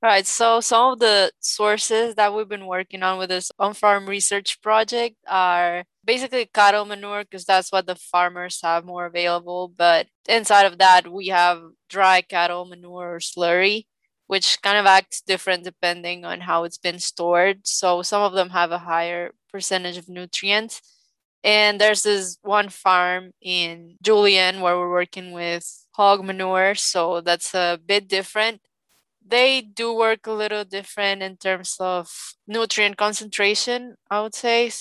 Right. 0.02 0.26
So 0.26 0.62
some 0.62 0.94
of 0.94 1.00
the 1.00 1.32
sources 1.42 2.16
that 2.16 2.34
we've 2.34 2.50
been 2.50 2.66
working 2.66 3.04
on 3.04 3.20
with 3.20 3.30
this 3.30 3.52
on-farm 3.60 4.08
research 4.08 4.60
project 4.62 5.16
are 5.28 5.84
basically 6.04 6.50
cattle 6.52 6.86
manure 6.86 7.24
because 7.24 7.46
that's 7.46 7.72
what 7.72 7.86
the 7.86 7.96
farmers 7.96 8.60
have 8.64 8.84
more 8.84 9.06
available. 9.06 9.72
But 9.76 10.08
inside 10.28 10.66
of 10.66 10.80
that, 10.80 11.12
we 11.12 11.28
have 11.28 11.62
dry 11.88 12.22
cattle 12.22 12.66
manure 12.66 13.16
or 13.16 13.20
slurry, 13.20 13.86
which 14.26 14.60
kind 14.64 14.78
of 14.78 14.88
acts 14.88 15.22
different 15.22 15.64
depending 15.64 16.26
on 16.26 16.42
how 16.42 16.64
it's 16.64 16.80
been 16.80 16.98
stored. 16.98 17.68
So 17.68 18.02
some 18.02 18.24
of 18.24 18.34
them 18.34 18.50
have 18.50 18.72
a 18.72 18.80
higher 18.80 19.32
percentage 19.52 19.98
of 19.98 20.10
nutrients. 20.10 20.82
And 21.44 21.80
there's 21.80 22.02
this 22.04 22.38
one 22.42 22.70
farm 22.70 23.32
in 23.40 23.98
Julian 24.02 24.62
where 24.62 24.78
we're 24.80 24.90
working 24.90 25.32
with 25.32 25.81
hog 25.94 26.24
manure. 26.24 26.76
So 26.76 27.22
that's 27.22 27.54
a 27.54 27.80
bit 27.86 28.08
different 28.08 28.62
they 29.26 29.62
do 29.62 29.94
work 29.94 30.28
a 30.28 30.32
little 30.32 30.64
different 30.66 31.22
in 31.24 31.38
terms 31.38 31.78
of 31.80 32.36
nutrient 32.48 32.98
concentration, 32.98 33.96
I 34.10 34.22
would 34.22 34.36
say. 34.36 34.72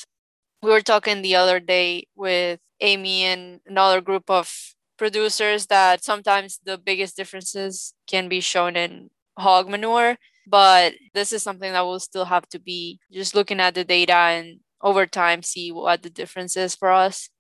We 0.63 0.71
were 0.71 0.81
talking 0.83 1.23
the 1.23 1.37
other 1.37 1.61
day 1.61 2.07
with 2.17 2.61
Amy 2.81 3.25
and 3.25 3.61
another 3.67 4.01
group 4.01 4.31
of 4.31 4.75
producers 4.99 5.67
that 5.67 6.05
sometimes 6.05 6.61
the 6.65 6.77
biggest 6.79 7.17
differences 7.17 7.95
can 8.07 8.29
be 8.29 8.41
shown 8.41 8.77
in 8.77 9.11
hog 9.39 9.69
manure, 9.69 10.19
but 10.47 10.95
this 11.15 11.33
is 11.33 11.43
something 11.43 11.73
that 11.73 11.83
we'll 11.87 12.01
still 12.01 12.27
have 12.27 12.49
to 12.51 12.59
be 12.59 13.01
just 13.13 13.35
looking 13.35 13.61
at 13.61 13.75
the 13.75 13.85
data 13.85 14.13
and 14.15 14.61
over 14.83 15.07
time 15.07 15.43
see 15.43 15.73
what 15.73 16.03
the 16.03 16.11
difference 16.11 16.57
is 16.57 16.75
for 16.77 16.91
us. 16.91 17.31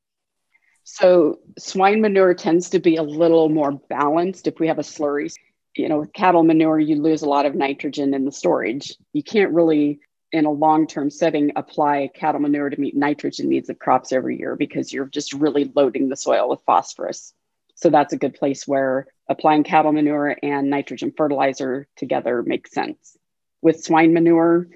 So 0.93 1.39
swine 1.57 2.01
manure 2.01 2.35
tends 2.35 2.71
to 2.71 2.81
be 2.81 2.97
a 2.97 3.03
little 3.03 3.49
more 3.49 3.71
balanced 3.71 4.49
if 4.49 4.59
we 4.59 4.67
have 4.67 4.81
a 4.81 4.83
slurry. 4.83 5.33
You 5.77 5.89
know, 5.89 6.01
with 6.01 6.13
cattle 6.13 6.43
manure, 6.43 6.81
you 6.81 7.01
lose 7.01 7.23
a 7.23 7.29
lot 7.29 7.47
of 7.47 7.55
nitrogen 7.55 8.13
in 8.13 8.25
the 8.25 8.33
storage. 8.33 8.97
You 9.13 9.23
can't 9.23 9.53
really, 9.53 10.01
in 10.33 10.47
a 10.47 10.51
long 10.51 10.89
term 10.89 11.09
setting, 11.09 11.53
apply 11.55 12.11
cattle 12.13 12.41
manure 12.41 12.71
to 12.71 12.81
meet 12.81 12.97
nitrogen 12.97 13.49
needs 13.49 13.71
of 13.71 13.79
crops 13.79 14.13
every 14.13 14.37
year 14.37 14.57
because 14.57 14.93
you're 14.93 15.07
just 15.07 15.33
really 15.33 15.71
loading 15.77 16.09
the 16.09 16.17
soil 16.17 16.49
with 16.49 16.61
phosphorus. 16.67 17.33
So 17.77 17.89
that's 17.89 18.13
a 18.13 18.19
good 18.19 18.35
place 18.35 18.67
where 18.67 19.07
applying 19.29 19.63
cattle 19.63 19.93
manure 19.93 20.37
and 20.43 20.71
nitrogen 20.71 21.13
fertilizer 21.17 21.87
together 21.97 22.43
makes 22.43 22.73
sense. 22.73 23.17
With 23.63 23.85
swine 23.85 24.13
manure, 24.13 24.67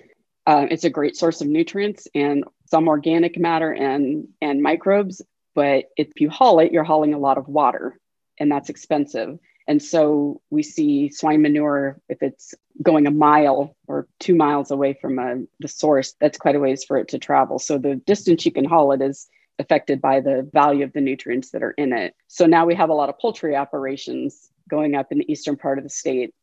uh, 0.46 0.66
it's 0.70 0.84
a 0.84 0.90
great 0.90 1.16
source 1.16 1.40
of 1.40 1.48
nutrients 1.48 2.06
and 2.14 2.44
some 2.66 2.86
organic 2.86 3.36
matter 3.36 3.72
and, 3.72 4.28
and 4.40 4.62
microbes. 4.62 5.20
But 5.54 5.86
if 5.96 6.08
you 6.16 6.30
haul 6.30 6.58
it, 6.60 6.72
you're 6.72 6.84
hauling 6.84 7.14
a 7.14 7.18
lot 7.18 7.38
of 7.38 7.48
water, 7.48 7.98
and 8.38 8.50
that's 8.50 8.70
expensive. 8.70 9.38
And 9.66 9.82
so 9.82 10.42
we 10.50 10.62
see 10.62 11.10
swine 11.10 11.42
manure, 11.42 12.00
if 12.08 12.22
it's 12.22 12.54
going 12.82 13.06
a 13.06 13.10
mile 13.10 13.76
or 13.86 14.06
two 14.18 14.34
miles 14.34 14.70
away 14.70 14.94
from 15.00 15.18
a, 15.18 15.36
the 15.60 15.68
source, 15.68 16.14
that's 16.20 16.38
quite 16.38 16.56
a 16.56 16.60
ways 16.60 16.84
for 16.84 16.98
it 16.98 17.08
to 17.08 17.18
travel. 17.18 17.58
So 17.58 17.78
the 17.78 17.96
distance 17.96 18.44
you 18.44 18.52
can 18.52 18.64
haul 18.64 18.92
it 18.92 19.00
is 19.00 19.28
affected 19.58 20.00
by 20.02 20.20
the 20.20 20.48
value 20.52 20.84
of 20.84 20.92
the 20.92 21.00
nutrients 21.00 21.50
that 21.50 21.62
are 21.62 21.70
in 21.70 21.92
it. 21.92 22.14
So 22.26 22.46
now 22.46 22.66
we 22.66 22.74
have 22.74 22.90
a 22.90 22.94
lot 22.94 23.08
of 23.08 23.18
poultry 23.18 23.56
operations 23.56 24.50
going 24.68 24.94
up 24.94 25.12
in 25.12 25.18
the 25.18 25.32
eastern 25.32 25.56
part 25.56 25.78
of 25.78 25.84
the 25.84 25.90
state. 25.90 26.34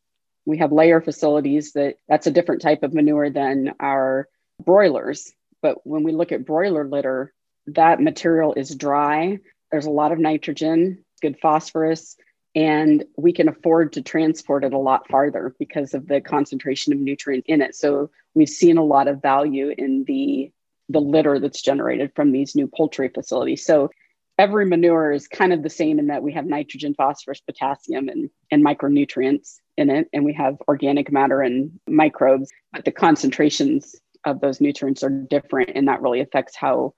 We 0.46 0.58
have 0.58 0.72
layer 0.72 1.01
facilities 1.01 1.74
that 1.74 1.98
that's 2.08 2.27
a 2.27 2.32
different 2.32 2.62
type 2.62 2.82
of 2.82 2.94
manure 2.94 3.30
than 3.30 3.74
our 3.80 4.27
broilers. 4.63 5.32
But 5.62 5.86
when 5.86 6.03
we 6.03 6.12
look 6.12 6.32
at 6.32 6.46
broiler 6.46 6.88
litter, 6.88 7.34
that 7.68 8.01
material 8.01 8.53
is 8.53 8.75
dry. 8.75 9.39
There's 9.72 9.86
a 9.86 9.91
lot 9.91 10.12
of 10.12 10.20
nitrogen, 10.20 11.03
good 11.22 11.38
phosphorus, 11.41 12.18
and 12.56 13.06
we 13.18 13.32
can 13.32 13.48
afford 13.48 13.94
to 13.94 14.01
transport 14.01 14.63
it 14.63 14.74
a 14.74 14.77
lot 14.77 15.08
farther 15.10 15.56
because 15.58 15.94
of 15.94 16.08
the 16.08 16.20
concentration 16.20 16.91
of 16.91 17.00
nutrient 17.00 17.46
in 17.48 17.62
it. 17.62 17.75
So 17.75 18.10
we've 18.34 18.50
seen 18.50 18.77
a 18.77 18.84
lot 18.84 19.08
of 19.08 19.22
value 19.22 19.74
in 19.77 20.03
the 20.06 20.51
the 20.89 21.00
litter 21.00 21.39
that's 21.39 21.62
generated 21.62 22.12
from 22.15 22.34
these 22.34 22.53
new 22.53 22.68
poultry 22.68 23.08
facilities. 23.08 23.65
So 23.65 23.89
every 24.38 24.65
manure 24.65 25.13
is 25.13 25.27
kind 25.27 25.53
of 25.53 25.63
the 25.63 25.70
same 25.70 26.00
in 26.00 26.08
that 26.08 26.24
we 26.24 26.34
have 26.34 26.46
nitrogen, 26.46 26.96
phosphorus, 26.96 27.39
potassium, 27.39 28.10
and, 28.10 28.30
and 28.51 28.65
micronutrients 28.65 29.56
in 29.77 29.89
it, 29.89 30.10
and 30.12 30.25
we 30.25 30.34
have 30.34 30.58
organic 30.68 31.12
matter 31.12 31.41
and 31.41 31.80
microbes, 31.88 32.51
but 32.74 32.84
the 32.84 32.91
concentrations 32.91 33.96
of 34.25 34.41
those 34.41 34.60
nutrients 34.60 35.03
are 35.03 35.10
different, 35.10 35.72
and 35.75 35.88
that 35.88 36.01
really 36.01 36.20
affects 36.20 36.56
how 36.56 36.94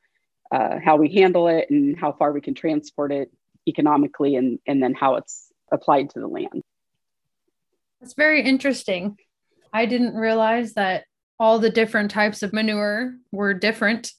uh, 0.54 0.78
how 0.84 0.96
we 0.98 1.12
handle 1.12 1.48
it 1.48 1.70
and 1.72 1.98
how 2.00 2.12
far 2.12 2.32
we 2.32 2.42
can 2.42 2.54
transport 2.54 3.12
it 3.12 3.32
economically, 3.68 4.36
and 4.36 4.60
and 4.68 4.82
then 4.84 4.94
how 4.94 5.16
it's 5.16 5.52
applied 5.72 6.12
to 6.12 6.20
the 6.20 6.28
land. 6.28 6.62
That's 8.00 8.14
very 8.14 8.44
interesting. 8.44 9.18
I 9.74 9.86
didn't 9.88 10.16
realize 10.16 10.74
that 10.74 11.06
all 11.40 11.58
the 11.58 11.70
different 11.70 12.12
types 12.12 12.44
of 12.44 12.54
manure 12.54 13.16
were 13.32 13.54
different. 13.54 14.12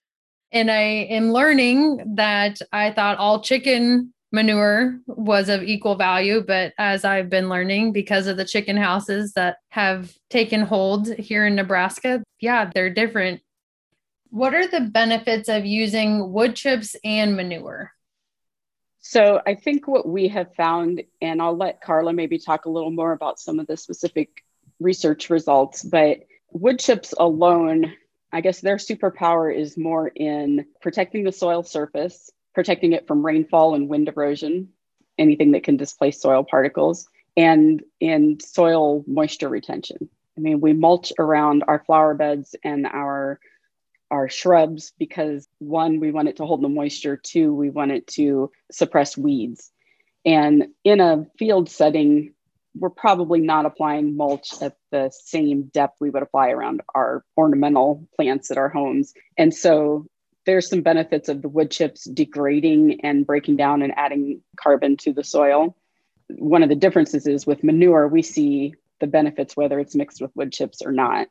And 0.51 0.71
I 0.71 1.07
am 1.11 1.33
learning 1.33 2.15
that 2.17 2.61
I 2.73 2.91
thought 2.91 3.19
all 3.19 3.41
chicken 3.43 4.13
manure 4.33 4.99
was 5.07 5.49
of 5.49 5.63
equal 5.63 5.95
value. 5.95 6.43
But 6.45 6.73
as 6.77 7.05
I've 7.05 7.31
been 7.31 7.49
learning 7.49 7.93
because 7.93 8.27
of 8.27 8.37
the 8.37 8.45
chicken 8.45 8.77
houses 8.77 9.33
that 9.35 9.59
have 9.71 10.13
taken 10.31 10.63
hold 10.63 11.09
here 11.15 11.47
in 11.47 11.55
Nebraska, 11.55 12.23
yeah, 12.41 12.71
they're 12.75 12.91
different. 12.91 13.41
What 14.35 14.53
are 14.53 14.67
the 14.67 14.81
benefits 14.81 15.49
of 15.49 15.65
using 15.65 16.33
wood 16.33 16.57
chips 16.57 16.97
and 17.05 17.37
manure? 17.37 17.93
So 18.99 19.41
I 19.47 19.55
think 19.55 19.87
what 19.87 20.09
we 20.09 20.27
have 20.27 20.53
found, 20.57 21.05
and 21.23 21.41
I'll 21.41 21.57
let 21.57 21.81
Carla 21.81 22.13
maybe 22.13 22.41
talk 22.41 22.65
a 22.65 22.69
little 22.69 22.91
more 22.91 23.13
about 23.13 23.39
some 23.39 23.61
of 23.61 23.69
the 23.69 23.77
specific 23.77 24.43
research 24.81 25.31
results, 25.31 25.85
but 25.85 26.25
wood 26.51 26.81
chips 26.81 27.15
alone, 27.17 27.95
I 28.33 28.41
guess 28.41 28.61
their 28.61 28.75
superpower 28.75 29.57
is 29.57 29.79
more 29.79 30.09
in 30.09 30.67
protecting 30.81 31.23
the 31.23 31.31
soil 31.31 31.63
surface, 31.63 32.33
protecting 32.55 32.93
it 32.93 33.07
from 33.07 33.25
rainfall 33.25 33.77
and 33.77 33.89
wind 33.89 34.09
erosion, 34.09 34.71
anything 35.17 35.53
that 35.53 35.63
can 35.63 35.77
displace 35.77 36.21
soil 36.21 36.43
particles, 36.43 37.07
and 37.37 37.85
in 38.01 38.41
soil 38.41 39.05
moisture 39.07 39.49
retention. 39.49 40.09
I 40.37 40.41
mean, 40.41 40.61
we 40.61 40.73
mulch 40.73 41.13
around 41.21 41.63
our 41.69 41.85
flower 41.87 42.15
beds 42.15 42.57
and 42.65 42.85
our 42.85 43.39
our 44.15 44.29
shrubs 44.29 44.93
because 44.97 45.49
one, 45.59 45.99
we 45.99 46.13
want 46.13 46.29
it 46.29 46.37
to 46.37 46.47
hold 46.47 46.63
the 46.63 46.69
moisture, 46.69 47.17
two, 47.17 47.53
we 47.53 47.69
want 47.69 47.91
it 47.91 48.07
to 48.07 48.51
suppress 48.71 49.19
weeds. 49.19 49.73
And 50.25 50.69
in 50.85 51.01
a 51.01 51.27
field 51.37 51.69
setting, 51.69 52.33
we're 52.77 52.91
probably 52.91 53.41
not 53.41 53.67
applying 53.67 54.17
mulch 54.17 54.51
at 54.63 54.77
the 54.93 55.11
same 55.13 55.65
depth 55.65 55.97
we 56.01 56.11
would 56.11 56.23
apply 56.23 56.51
around 56.51 56.81
our 56.95 57.25
ornamental 57.37 58.07
plants 58.15 58.53
at 58.53 58.57
our 58.57 58.69
homes. 58.69 59.15
And 59.37 59.53
so 59.53 60.07
there's 60.47 60.69
some 60.69 60.83
benefits 60.83 61.29
of 61.29 61.43
the 61.43 61.49
wood 61.49 61.73
chips 61.73 62.05
degrading 62.05 63.01
and 63.03 63.27
breaking 63.27 63.57
down 63.57 63.83
and 63.83 63.93
adding 63.97 64.43
carbon 64.57 64.97
to 64.99 65.13
the 65.13 65.25
soil. 65.25 65.77
One 66.29 66.63
of 66.63 66.69
the 66.69 66.77
differences 66.77 67.27
is 67.27 67.47
with 67.47 67.65
manure, 67.65 68.07
we 68.07 68.23
see 68.23 68.75
the 69.01 69.07
benefits 69.09 69.57
whether 69.57 69.81
it's 69.81 69.97
mixed 69.97 70.21
with 70.23 70.31
wood 70.37 70.53
chips 70.53 70.83
or 70.83 70.93
not. 70.93 71.27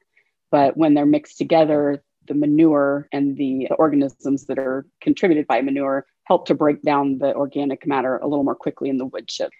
But 0.51 0.75
when 0.75 0.93
they're 0.93 1.05
mixed 1.05 1.37
together, 1.37 2.03
the 2.27 2.33
manure 2.33 3.07
and 3.11 3.37
the 3.37 3.67
organisms 3.77 4.45
that 4.45 4.59
are 4.59 4.85
contributed 5.01 5.47
by 5.47 5.61
manure 5.61 6.05
help 6.23 6.47
to 6.47 6.55
break 6.55 6.81
down 6.81 7.17
the 7.17 7.33
organic 7.35 7.85
matter 7.85 8.17
a 8.17 8.27
little 8.27 8.43
more 8.43 8.55
quickly 8.55 8.89
in 8.89 8.97
the 8.97 9.05
wood 9.05 9.27
chip. 9.27 9.51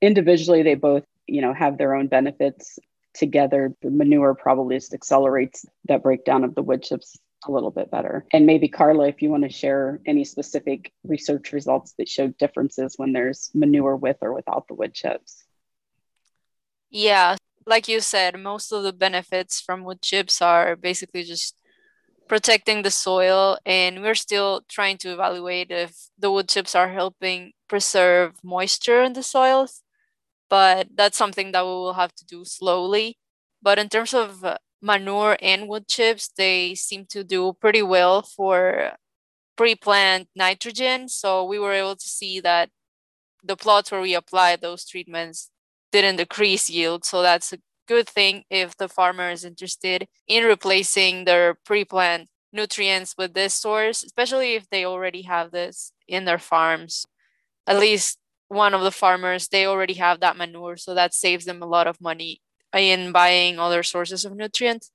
Individually, 0.00 0.62
they 0.62 0.74
both 0.74 1.04
you 1.26 1.40
know 1.40 1.54
have 1.54 1.78
their 1.78 1.94
own 1.94 2.06
benefits. 2.08 2.78
Together 3.14 3.72
the 3.80 3.90
manure 3.90 4.34
probably 4.34 4.76
just 4.76 4.92
accelerates 4.92 5.64
that 5.84 6.02
breakdown 6.02 6.42
of 6.42 6.54
the 6.56 6.62
wood 6.62 6.82
chips 6.82 7.16
a 7.46 7.52
little 7.52 7.70
bit 7.70 7.90
better. 7.90 8.26
And 8.32 8.44
maybe 8.44 8.68
carla 8.68 9.06
if 9.08 9.22
you 9.22 9.30
want 9.30 9.44
to 9.44 9.48
share 9.48 10.00
any 10.04 10.24
specific 10.24 10.92
research 11.04 11.52
results 11.52 11.94
that 11.98 12.08
show 12.08 12.28
differences 12.28 12.94
when 12.96 13.12
there's 13.12 13.50
manure 13.54 13.96
with 13.96 14.16
or 14.20 14.34
without 14.34 14.66
the 14.66 14.74
wood 14.74 14.94
chips 14.94 15.44
yeah 16.94 17.36
like 17.66 17.88
you 17.88 18.00
said 18.00 18.38
most 18.38 18.72
of 18.72 18.84
the 18.84 18.92
benefits 18.92 19.60
from 19.60 19.82
wood 19.82 20.00
chips 20.00 20.40
are 20.40 20.76
basically 20.76 21.24
just 21.24 21.56
protecting 22.28 22.82
the 22.82 22.90
soil 22.90 23.58
and 23.66 24.02
we're 24.02 24.14
still 24.14 24.62
trying 24.68 24.98
to 24.98 25.12
evaluate 25.12 25.70
if 25.70 26.08
the 26.18 26.30
wood 26.30 26.48
chips 26.48 26.74
are 26.74 26.88
helping 26.92 27.52
preserve 27.68 28.34
moisture 28.42 29.02
in 29.02 29.12
the 29.14 29.22
soils 29.22 29.82
but 30.48 30.88
that's 30.94 31.16
something 31.16 31.52
that 31.52 31.64
we 31.64 31.70
will 31.70 31.94
have 31.94 32.14
to 32.14 32.24
do 32.24 32.44
slowly. 32.44 33.18
But 33.62 33.78
in 33.78 33.88
terms 33.88 34.14
of 34.14 34.44
manure 34.82 35.36
and 35.40 35.68
wood 35.68 35.88
chips, 35.88 36.30
they 36.36 36.74
seem 36.74 37.06
to 37.10 37.24
do 37.24 37.54
pretty 37.60 37.82
well 37.82 38.22
for 38.22 38.92
pre-plant 39.56 40.28
nitrogen. 40.36 41.08
So 41.08 41.44
we 41.44 41.58
were 41.58 41.72
able 41.72 41.96
to 41.96 42.08
see 42.08 42.40
that 42.40 42.70
the 43.42 43.56
plots 43.56 43.92
where 43.92 44.00
we 44.00 44.14
applied 44.14 44.60
those 44.60 44.84
treatments 44.84 45.50
didn't 45.92 46.16
decrease 46.16 46.70
yield. 46.70 47.04
So 47.04 47.22
that's 47.22 47.52
a 47.52 47.58
good 47.86 48.08
thing 48.08 48.44
if 48.50 48.76
the 48.76 48.88
farmer 48.88 49.30
is 49.30 49.44
interested 49.44 50.06
in 50.26 50.44
replacing 50.44 51.24
their 51.24 51.54
pre-plant 51.64 52.28
nutrients 52.52 53.14
with 53.18 53.34
this 53.34 53.54
source, 53.54 54.02
especially 54.02 54.54
if 54.54 54.68
they 54.70 54.84
already 54.84 55.22
have 55.22 55.50
this 55.50 55.92
in 56.06 56.24
their 56.24 56.38
farms. 56.38 57.04
At 57.66 57.78
least 57.78 58.18
one 58.48 58.74
of 58.74 58.82
the 58.82 58.90
farmers 58.90 59.48
they 59.48 59.66
already 59.66 59.94
have 59.94 60.20
that 60.20 60.36
manure 60.36 60.76
so 60.76 60.94
that 60.94 61.14
saves 61.14 61.44
them 61.44 61.62
a 61.62 61.66
lot 61.66 61.86
of 61.86 62.00
money 62.00 62.40
in 62.72 63.12
buying 63.12 63.58
other 63.58 63.82
sources 63.82 64.24
of 64.24 64.36
nutrients. 64.36 64.90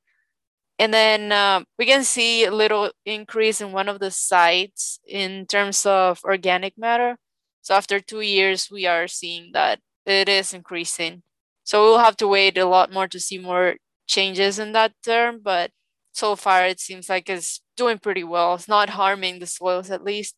And 0.78 0.94
then 0.94 1.32
uh, 1.32 1.64
we 1.78 1.86
can 1.86 2.04
see 2.04 2.46
a 2.46 2.52
little 2.52 2.92
increase 3.06 3.60
in 3.60 3.74
one 3.74 3.90
of 3.90 4.00
the 4.00 4.12
sites 4.12 5.00
in 5.06 5.46
terms 5.46 5.86
of 5.86 6.22
organic 6.24 6.78
matter. 6.78 7.18
So 7.62 7.76
after 7.76 8.00
two 8.00 8.22
years 8.22 8.70
we 8.72 8.86
are 8.86 9.08
seeing 9.08 9.52
that 9.54 9.80
it 10.06 10.30
is 10.30 10.54
increasing 10.54 11.24
so 11.70 11.84
we'll 11.84 12.00
have 12.00 12.18
to 12.18 12.28
wait 12.28 12.58
a 12.58 12.66
lot 12.66 12.92
more 12.92 13.08
to 13.08 13.20
see 13.20 13.38
more 13.38 13.76
changes 14.08 14.58
in 14.58 14.72
that 14.72 14.92
term 15.04 15.40
but 15.44 15.70
so 16.14 16.36
far 16.36 16.66
it 16.66 16.80
seems 16.80 17.08
like 17.08 17.30
it's 17.30 17.62
doing 17.78 18.00
pretty 18.00 18.24
well 18.24 18.56
it's 18.56 18.68
not 18.68 18.90
harming 18.90 19.40
the 19.40 19.46
soils 19.46 19.92
at 19.92 20.04
least 20.04 20.36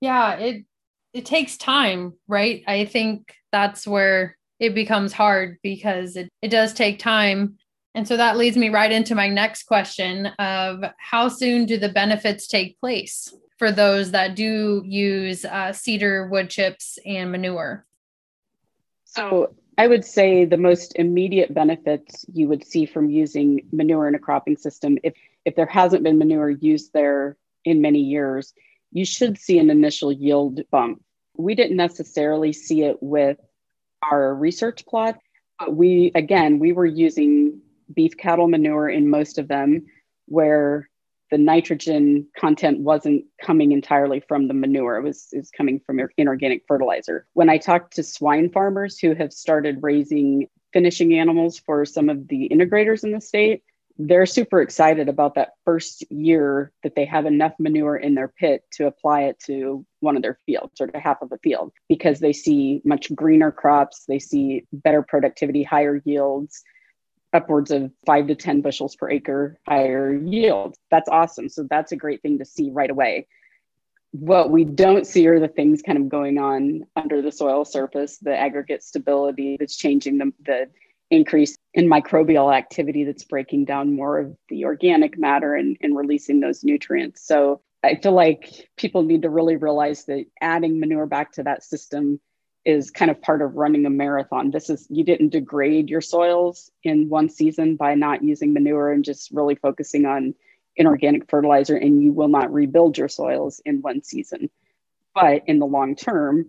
yeah 0.00 0.34
it 0.34 0.64
it 1.12 1.26
takes 1.26 1.56
time, 1.56 2.14
right? 2.26 2.62
I 2.66 2.84
think 2.84 3.34
that's 3.50 3.86
where 3.86 4.36
it 4.58 4.74
becomes 4.74 5.12
hard 5.12 5.58
because 5.62 6.16
it, 6.16 6.28
it 6.40 6.48
does 6.48 6.72
take 6.72 6.98
time. 6.98 7.56
And 7.94 8.08
so 8.08 8.16
that 8.16 8.38
leads 8.38 8.56
me 8.56 8.70
right 8.70 8.90
into 8.90 9.14
my 9.14 9.28
next 9.28 9.64
question 9.64 10.26
of 10.38 10.82
how 10.98 11.28
soon 11.28 11.66
do 11.66 11.76
the 11.76 11.90
benefits 11.90 12.46
take 12.46 12.80
place 12.80 13.34
for 13.58 13.70
those 13.70 14.12
that 14.12 14.34
do 14.34 14.82
use 14.86 15.44
uh, 15.44 15.72
cedar 15.72 16.26
wood 16.28 16.48
chips 16.48 16.98
and 17.04 17.30
manure? 17.30 17.84
So 19.04 19.54
I 19.78 19.86
would 19.86 20.04
say 20.04 20.44
the 20.44 20.58
most 20.58 20.92
immediate 20.96 21.54
benefits 21.54 22.24
you 22.32 22.48
would 22.48 22.64
see 22.66 22.84
from 22.86 23.10
using 23.10 23.68
manure 23.72 24.06
in 24.06 24.14
a 24.14 24.18
cropping 24.18 24.56
system, 24.56 24.98
if, 25.02 25.14
if 25.44 25.56
there 25.56 25.66
hasn't 25.66 26.02
been 26.02 26.18
manure 26.18 26.50
used 26.50 26.92
there 26.92 27.36
in 27.64 27.80
many 27.80 28.00
years, 28.00 28.52
you 28.90 29.04
should 29.04 29.38
see 29.38 29.58
an 29.58 29.70
initial 29.70 30.12
yield 30.12 30.60
bump. 30.70 31.02
We 31.36 31.54
didn't 31.54 31.76
necessarily 31.76 32.52
see 32.52 32.82
it 32.82 32.98
with 33.00 33.38
our 34.02 34.34
research 34.34 34.84
plot, 34.84 35.18
but 35.58 35.74
we, 35.74 36.12
again, 36.14 36.58
we 36.58 36.72
were 36.72 36.86
using 36.86 37.60
beef 37.94 38.16
cattle 38.16 38.48
manure 38.48 38.90
in 38.90 39.08
most 39.08 39.38
of 39.38 39.48
them 39.48 39.86
where 40.26 40.88
the 41.32 41.38
nitrogen 41.38 42.26
content 42.36 42.80
wasn't 42.80 43.24
coming 43.40 43.72
entirely 43.72 44.20
from 44.20 44.48
the 44.48 44.54
manure. 44.54 44.98
It 44.98 45.02
was, 45.02 45.28
it 45.32 45.38
was 45.38 45.50
coming 45.50 45.80
from 45.80 45.98
your 45.98 46.12
inorganic 46.18 46.64
fertilizer. 46.68 47.26
When 47.32 47.48
I 47.48 47.56
talked 47.56 47.96
to 47.96 48.02
swine 48.02 48.50
farmers 48.50 48.98
who 48.98 49.14
have 49.14 49.32
started 49.32 49.78
raising 49.80 50.46
finishing 50.74 51.14
animals 51.14 51.58
for 51.58 51.86
some 51.86 52.10
of 52.10 52.28
the 52.28 52.50
integrators 52.50 53.02
in 53.02 53.12
the 53.12 53.20
state, 53.20 53.62
they're 53.98 54.26
super 54.26 54.60
excited 54.60 55.08
about 55.08 55.34
that 55.34 55.52
first 55.64 56.04
year 56.10 56.70
that 56.82 56.94
they 56.96 57.04
have 57.06 57.24
enough 57.24 57.52
manure 57.58 57.96
in 57.96 58.14
their 58.14 58.28
pit 58.28 58.64
to 58.72 58.86
apply 58.86 59.22
it 59.22 59.38
to 59.46 59.86
one 60.00 60.16
of 60.16 60.22
their 60.22 60.38
fields 60.44 60.80
or 60.80 60.86
to 60.86 60.98
half 60.98 61.22
of 61.22 61.32
a 61.32 61.38
field 61.38 61.72
because 61.88 62.20
they 62.20 62.32
see 62.32 62.82
much 62.84 63.14
greener 63.14 63.50
crops, 63.52 64.04
they 64.06 64.18
see 64.18 64.64
better 64.72 65.02
productivity, 65.02 65.62
higher 65.62 66.02
yields, 66.04 66.62
upwards 67.32 67.70
of 67.70 67.90
five 68.06 68.26
to 68.26 68.34
10 68.34 68.60
bushels 68.60 68.96
per 68.96 69.10
acre 69.10 69.58
higher 69.66 70.14
yield. 70.14 70.76
That's 70.90 71.08
awesome. 71.08 71.48
So 71.48 71.66
that's 71.68 71.92
a 71.92 71.96
great 71.96 72.22
thing 72.22 72.38
to 72.38 72.44
see 72.44 72.70
right 72.70 72.90
away. 72.90 73.26
What 74.12 74.50
we 74.50 74.64
don't 74.64 75.06
see 75.06 75.26
are 75.28 75.40
the 75.40 75.48
things 75.48 75.80
kind 75.80 75.96
of 75.96 76.08
going 76.08 76.38
on 76.38 76.82
under 76.96 77.22
the 77.22 77.32
soil 77.32 77.64
surface, 77.64 78.18
the 78.18 78.36
aggregate 78.36 78.82
stability 78.82 79.56
that's 79.58 79.76
changing 79.76 80.18
the, 80.18 80.32
the 80.44 80.66
increase 81.10 81.56
in 81.74 81.88
microbial 81.88 82.54
activity 82.54 83.04
that's 83.04 83.24
breaking 83.24 83.64
down 83.64 83.94
more 83.94 84.18
of 84.18 84.36
the 84.48 84.64
organic 84.64 85.18
matter 85.18 85.54
and, 85.54 85.78
and 85.80 85.96
releasing 85.96 86.40
those 86.40 86.62
nutrients. 86.62 87.26
So 87.26 87.62
I 87.82 87.96
feel 87.96 88.12
like 88.12 88.68
people 88.76 89.02
need 89.02 89.22
to 89.22 89.30
really 89.30 89.56
realize 89.56 90.04
that 90.04 90.26
adding 90.40 90.78
manure 90.78 91.06
back 91.06 91.32
to 91.32 91.42
that 91.44 91.64
system 91.64 92.20
is 92.64 92.90
kind 92.90 93.10
of 93.10 93.20
part 93.20 93.42
of 93.42 93.56
running 93.56 93.86
a 93.86 93.90
marathon. 93.90 94.50
This 94.50 94.70
is, 94.70 94.86
you 94.88 95.04
didn't 95.04 95.30
degrade 95.30 95.90
your 95.90 96.00
soils 96.00 96.70
in 96.84 97.08
one 97.08 97.28
season 97.28 97.76
by 97.76 97.94
not 97.94 98.22
using 98.22 98.52
manure 98.52 98.92
and 98.92 99.04
just 99.04 99.30
really 99.32 99.56
focusing 99.56 100.06
on 100.06 100.34
inorganic 100.76 101.28
fertilizer, 101.28 101.76
and 101.76 102.02
you 102.02 102.12
will 102.12 102.28
not 102.28 102.52
rebuild 102.52 102.96
your 102.96 103.08
soils 103.08 103.60
in 103.64 103.82
one 103.82 104.02
season. 104.02 104.48
But 105.14 105.42
in 105.46 105.58
the 105.58 105.66
long 105.66 105.96
term, 105.96 106.46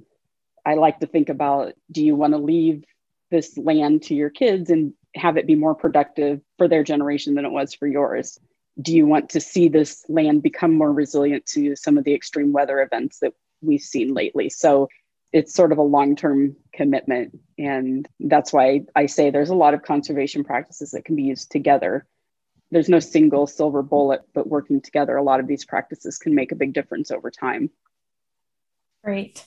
I 0.65 0.75
like 0.75 0.99
to 0.99 1.07
think 1.07 1.29
about 1.29 1.73
do 1.91 2.03
you 2.03 2.15
want 2.15 2.33
to 2.33 2.37
leave 2.37 2.85
this 3.31 3.57
land 3.57 4.03
to 4.03 4.15
your 4.15 4.29
kids 4.29 4.69
and 4.69 4.93
have 5.15 5.37
it 5.37 5.47
be 5.47 5.55
more 5.55 5.75
productive 5.75 6.41
for 6.57 6.67
their 6.67 6.83
generation 6.83 7.35
than 7.35 7.45
it 7.45 7.51
was 7.51 7.73
for 7.73 7.87
yours? 7.87 8.39
Do 8.81 8.95
you 8.95 9.05
want 9.05 9.29
to 9.29 9.41
see 9.41 9.67
this 9.67 10.05
land 10.07 10.41
become 10.41 10.73
more 10.73 10.91
resilient 10.91 11.45
to 11.47 11.75
some 11.75 11.97
of 11.97 12.03
the 12.03 12.13
extreme 12.13 12.53
weather 12.53 12.81
events 12.81 13.19
that 13.19 13.33
we've 13.61 13.81
seen 13.81 14.13
lately? 14.13 14.49
So 14.49 14.87
it's 15.33 15.53
sort 15.53 15.71
of 15.71 15.79
a 15.79 15.83
long-term 15.83 16.55
commitment. 16.73 17.39
And 17.57 18.07
that's 18.19 18.53
why 18.53 18.81
i 18.95 19.07
say 19.07 19.31
there's 19.31 19.49
a 19.49 19.55
lot 19.55 19.73
of 19.73 19.81
conservation 19.81 20.43
practices 20.43 20.91
that 20.91 21.03
can 21.03 21.15
be 21.15 21.23
used 21.23 21.51
together. 21.51 22.05
There's 22.71 22.89
no 22.89 22.99
single 22.99 23.47
silver 23.47 23.81
bullet 23.81 24.21
but 24.33 24.47
working 24.47 24.79
together 24.79 25.17
a 25.17 25.23
lot 25.23 25.39
of 25.39 25.47
these 25.47 25.65
practices 25.65 26.17
can 26.17 26.35
make 26.35 26.51
a 26.51 26.55
big 26.55 26.73
difference 26.73 27.11
over 27.11 27.31
time. 27.31 27.71
Great. 29.03 29.45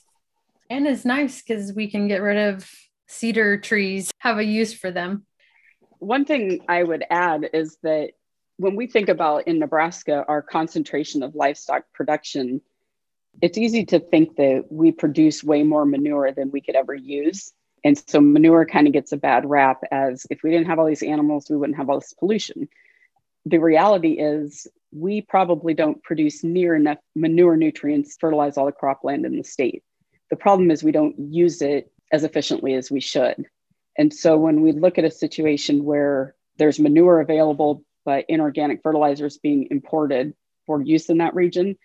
And 0.69 0.85
it's 0.85 1.05
nice 1.05 1.41
because 1.41 1.73
we 1.73 1.89
can 1.89 2.07
get 2.07 2.21
rid 2.21 2.37
of 2.37 2.69
cedar 3.07 3.57
trees 3.57 4.11
have 4.19 4.37
a 4.37 4.43
use 4.43 4.73
for 4.73 4.91
them. 4.91 5.25
One 5.99 6.25
thing 6.25 6.59
i 6.67 6.83
would 6.83 7.05
add 7.09 7.49
is 7.53 7.77
that 7.83 8.11
when 8.57 8.75
we 8.75 8.87
think 8.87 9.07
about 9.07 9.47
in 9.47 9.59
nebraska 9.59 10.25
our 10.27 10.41
concentration 10.41 11.23
of 11.23 11.35
livestock 11.35 11.83
production 11.93 12.61
it's 13.41 13.57
easy 13.57 13.85
to 13.85 13.99
think 13.99 14.35
that 14.37 14.65
we 14.69 14.91
produce 14.91 15.43
way 15.43 15.63
more 15.63 15.85
manure 15.85 16.31
than 16.31 16.51
we 16.51 16.61
could 16.61 16.75
ever 16.75 16.93
use. 16.93 17.51
And 17.83 18.01
so 18.07 18.19
manure 18.19 18.65
kind 18.65 18.87
of 18.87 18.93
gets 18.93 19.11
a 19.11 19.17
bad 19.17 19.47
rap 19.47 19.81
as 19.91 20.25
if 20.29 20.41
we 20.43 20.51
didn't 20.51 20.67
have 20.67 20.79
all 20.79 20.87
these 20.87 21.03
animals, 21.03 21.49
we 21.49 21.57
wouldn't 21.57 21.77
have 21.77 21.89
all 21.89 21.99
this 21.99 22.13
pollution. 22.13 22.67
The 23.45 23.59
reality 23.59 24.13
is 24.13 24.67
we 24.91 25.21
probably 25.21 25.73
don't 25.73 26.01
produce 26.03 26.43
near 26.43 26.75
enough 26.75 26.97
manure 27.15 27.55
nutrients 27.55 28.15
to 28.15 28.19
fertilize 28.19 28.57
all 28.57 28.65
the 28.65 28.71
cropland 28.71 29.25
in 29.25 29.37
the 29.37 29.43
state. 29.43 29.83
The 30.29 30.35
problem 30.35 30.71
is 30.71 30.83
we 30.83 30.91
don't 30.91 31.15
use 31.17 31.61
it 31.61 31.91
as 32.11 32.23
efficiently 32.23 32.73
as 32.73 32.89
we 32.89 32.99
should. 32.99 33.45
And 33.97 34.13
so 34.13 34.37
when 34.37 34.61
we 34.61 34.71
look 34.71 34.97
at 34.97 35.05
a 35.05 35.11
situation 35.11 35.83
where 35.83 36.35
there's 36.57 36.79
manure 36.79 37.21
available, 37.21 37.83
but 38.05 38.25
inorganic 38.27 38.81
fertilizers 38.81 39.37
being 39.37 39.67
imported 39.69 40.33
for 40.65 40.81
use 40.81 41.09
in 41.09 41.17
that 41.19 41.35
region, 41.35 41.77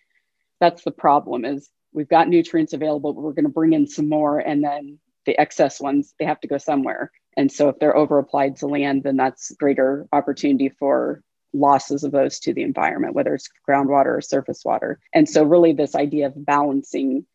that's 0.62 0.85
the 0.85 0.92
problem 0.92 1.44
is 1.44 1.68
we've 1.92 2.09
got 2.09 2.29
nutrients 2.29 2.72
available, 2.72 3.12
but 3.12 3.22
we're 3.22 3.33
going 3.33 3.46
to 3.46 3.51
bring 3.51 3.72
in 3.72 3.88
some 3.88 4.09
more 4.09 4.38
and 4.38 4.62
then 4.62 5.01
the 5.27 5.37
excess 5.37 5.81
ones, 5.81 6.14
they 6.20 6.25
have 6.25 6.40
to 6.40 6.46
go 6.46 6.57
somewhere. 6.57 7.11
And 7.37 7.51
so 7.51 7.68
if 7.68 7.81
they're 7.81 7.96
over 7.96 8.20
applied 8.20 8.59
to 8.59 8.68
land, 8.68 9.03
then 9.03 9.16
that's 9.16 9.53
greater 9.57 10.07
opportunity 10.12 10.68
for 10.68 11.20
losses 11.53 12.05
of 12.05 12.12
those 12.12 12.38
to 12.40 12.55
the 12.55 12.62
environment, 12.62 13.14
whether 13.14 13.35
it's 13.35 13.48
groundwater 13.68 14.18
or 14.18 14.20
surface 14.20 14.62
water. 14.64 15.01
And 15.12 15.29
so 15.29 15.42
really 15.42 15.72
this 15.72 15.96
idea 15.96 16.27
of 16.27 16.46
balancing 16.46 17.27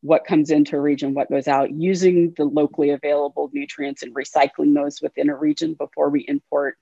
what 0.00 0.24
comes 0.24 0.50
into 0.50 0.76
a 0.76 0.80
region, 0.80 1.14
what 1.14 1.30
goes 1.30 1.46
out, 1.46 1.70
using 1.70 2.34
the 2.36 2.44
locally 2.44 2.90
available 2.90 3.48
nutrients 3.52 4.02
and 4.02 4.12
recycling 4.12 4.74
those 4.74 5.00
within 5.00 5.30
a 5.30 5.36
region 5.36 5.74
before 5.74 6.10
we 6.10 6.24
import 6.26 6.76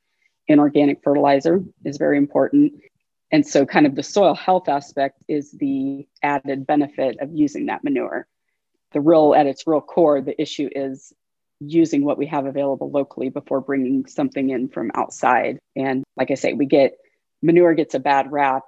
inorganic 0.48 1.02
fertilizer 1.04 1.62
is 1.84 1.98
very 1.98 2.16
important. 2.16 2.72
And 3.32 3.46
so, 3.46 3.64
kind 3.64 3.86
of 3.86 3.94
the 3.94 4.02
soil 4.02 4.34
health 4.34 4.68
aspect 4.68 5.22
is 5.28 5.52
the 5.52 6.06
added 6.22 6.66
benefit 6.66 7.18
of 7.20 7.30
using 7.32 7.66
that 7.66 7.84
manure. 7.84 8.26
The 8.92 9.00
real, 9.00 9.34
at 9.34 9.46
its 9.46 9.66
real 9.66 9.80
core, 9.80 10.20
the 10.20 10.40
issue 10.40 10.68
is 10.74 11.12
using 11.60 12.04
what 12.04 12.18
we 12.18 12.26
have 12.26 12.46
available 12.46 12.90
locally 12.90 13.28
before 13.28 13.60
bringing 13.60 14.06
something 14.06 14.50
in 14.50 14.68
from 14.68 14.90
outside. 14.94 15.58
And 15.76 16.02
like 16.16 16.30
I 16.30 16.34
say, 16.34 16.54
we 16.54 16.66
get 16.66 16.96
manure 17.42 17.74
gets 17.74 17.94
a 17.94 18.00
bad 18.00 18.32
rap. 18.32 18.62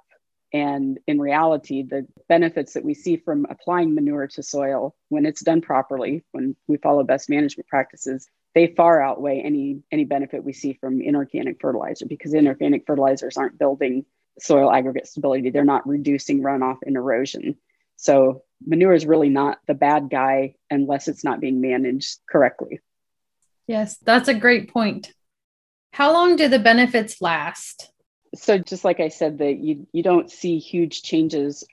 And 0.53 0.99
in 1.07 1.19
reality, 1.19 1.81
the 1.81 2.07
benefits 2.29 2.73
that 2.73 2.85
we 2.85 2.93
see 2.93 3.17
from 3.17 3.47
applying 3.49 3.95
manure 3.95 4.27
to 4.27 4.43
soil 4.43 4.95
when 5.09 5.25
it's 5.25 5.41
done 5.41 5.61
properly, 5.61 6.23
when 6.31 6.55
we 6.67 6.77
follow 6.77 7.03
best 7.03 7.27
management 7.27 7.67
practices, 7.67 8.29
they 8.53 8.67
far 8.67 9.01
outweigh 9.01 9.41
any 9.43 9.81
any 9.91 10.05
benefit 10.05 10.43
we 10.43 10.53
see 10.53 10.73
from 10.73 11.01
inorganic 11.01 11.59
fertilizer 11.59 12.05
because 12.05 12.35
inorganic 12.35 12.85
fertilizers 12.85 13.35
aren't 13.35 13.57
building 13.57 14.05
soil 14.39 14.71
aggregate 14.71 15.07
stability. 15.07 15.49
They're 15.49 15.63
not 15.63 15.87
reducing 15.87 16.41
runoff 16.41 16.77
and 16.85 16.95
erosion. 16.95 17.57
So 17.95 18.43
manure 18.65 18.93
is 18.93 19.05
really 19.05 19.29
not 19.29 19.59
the 19.67 19.73
bad 19.73 20.09
guy 20.09 20.55
unless 20.69 21.07
it's 21.07 21.23
not 21.23 21.39
being 21.39 21.61
managed 21.61 22.19
correctly. 22.29 22.79
Yes, 23.67 23.97
that's 23.97 24.27
a 24.27 24.33
great 24.33 24.71
point. 24.71 25.13
How 25.91 26.11
long 26.11 26.35
do 26.35 26.47
the 26.47 26.59
benefits 26.59 27.21
last? 27.21 27.91
So 28.35 28.57
just 28.57 28.83
like 28.83 28.99
I 28.99 29.09
said, 29.09 29.37
that 29.37 29.59
you 29.59 29.87
you 29.93 30.01
don't 30.01 30.29
see 30.31 30.57
huge 30.57 31.03
changes 31.03 31.63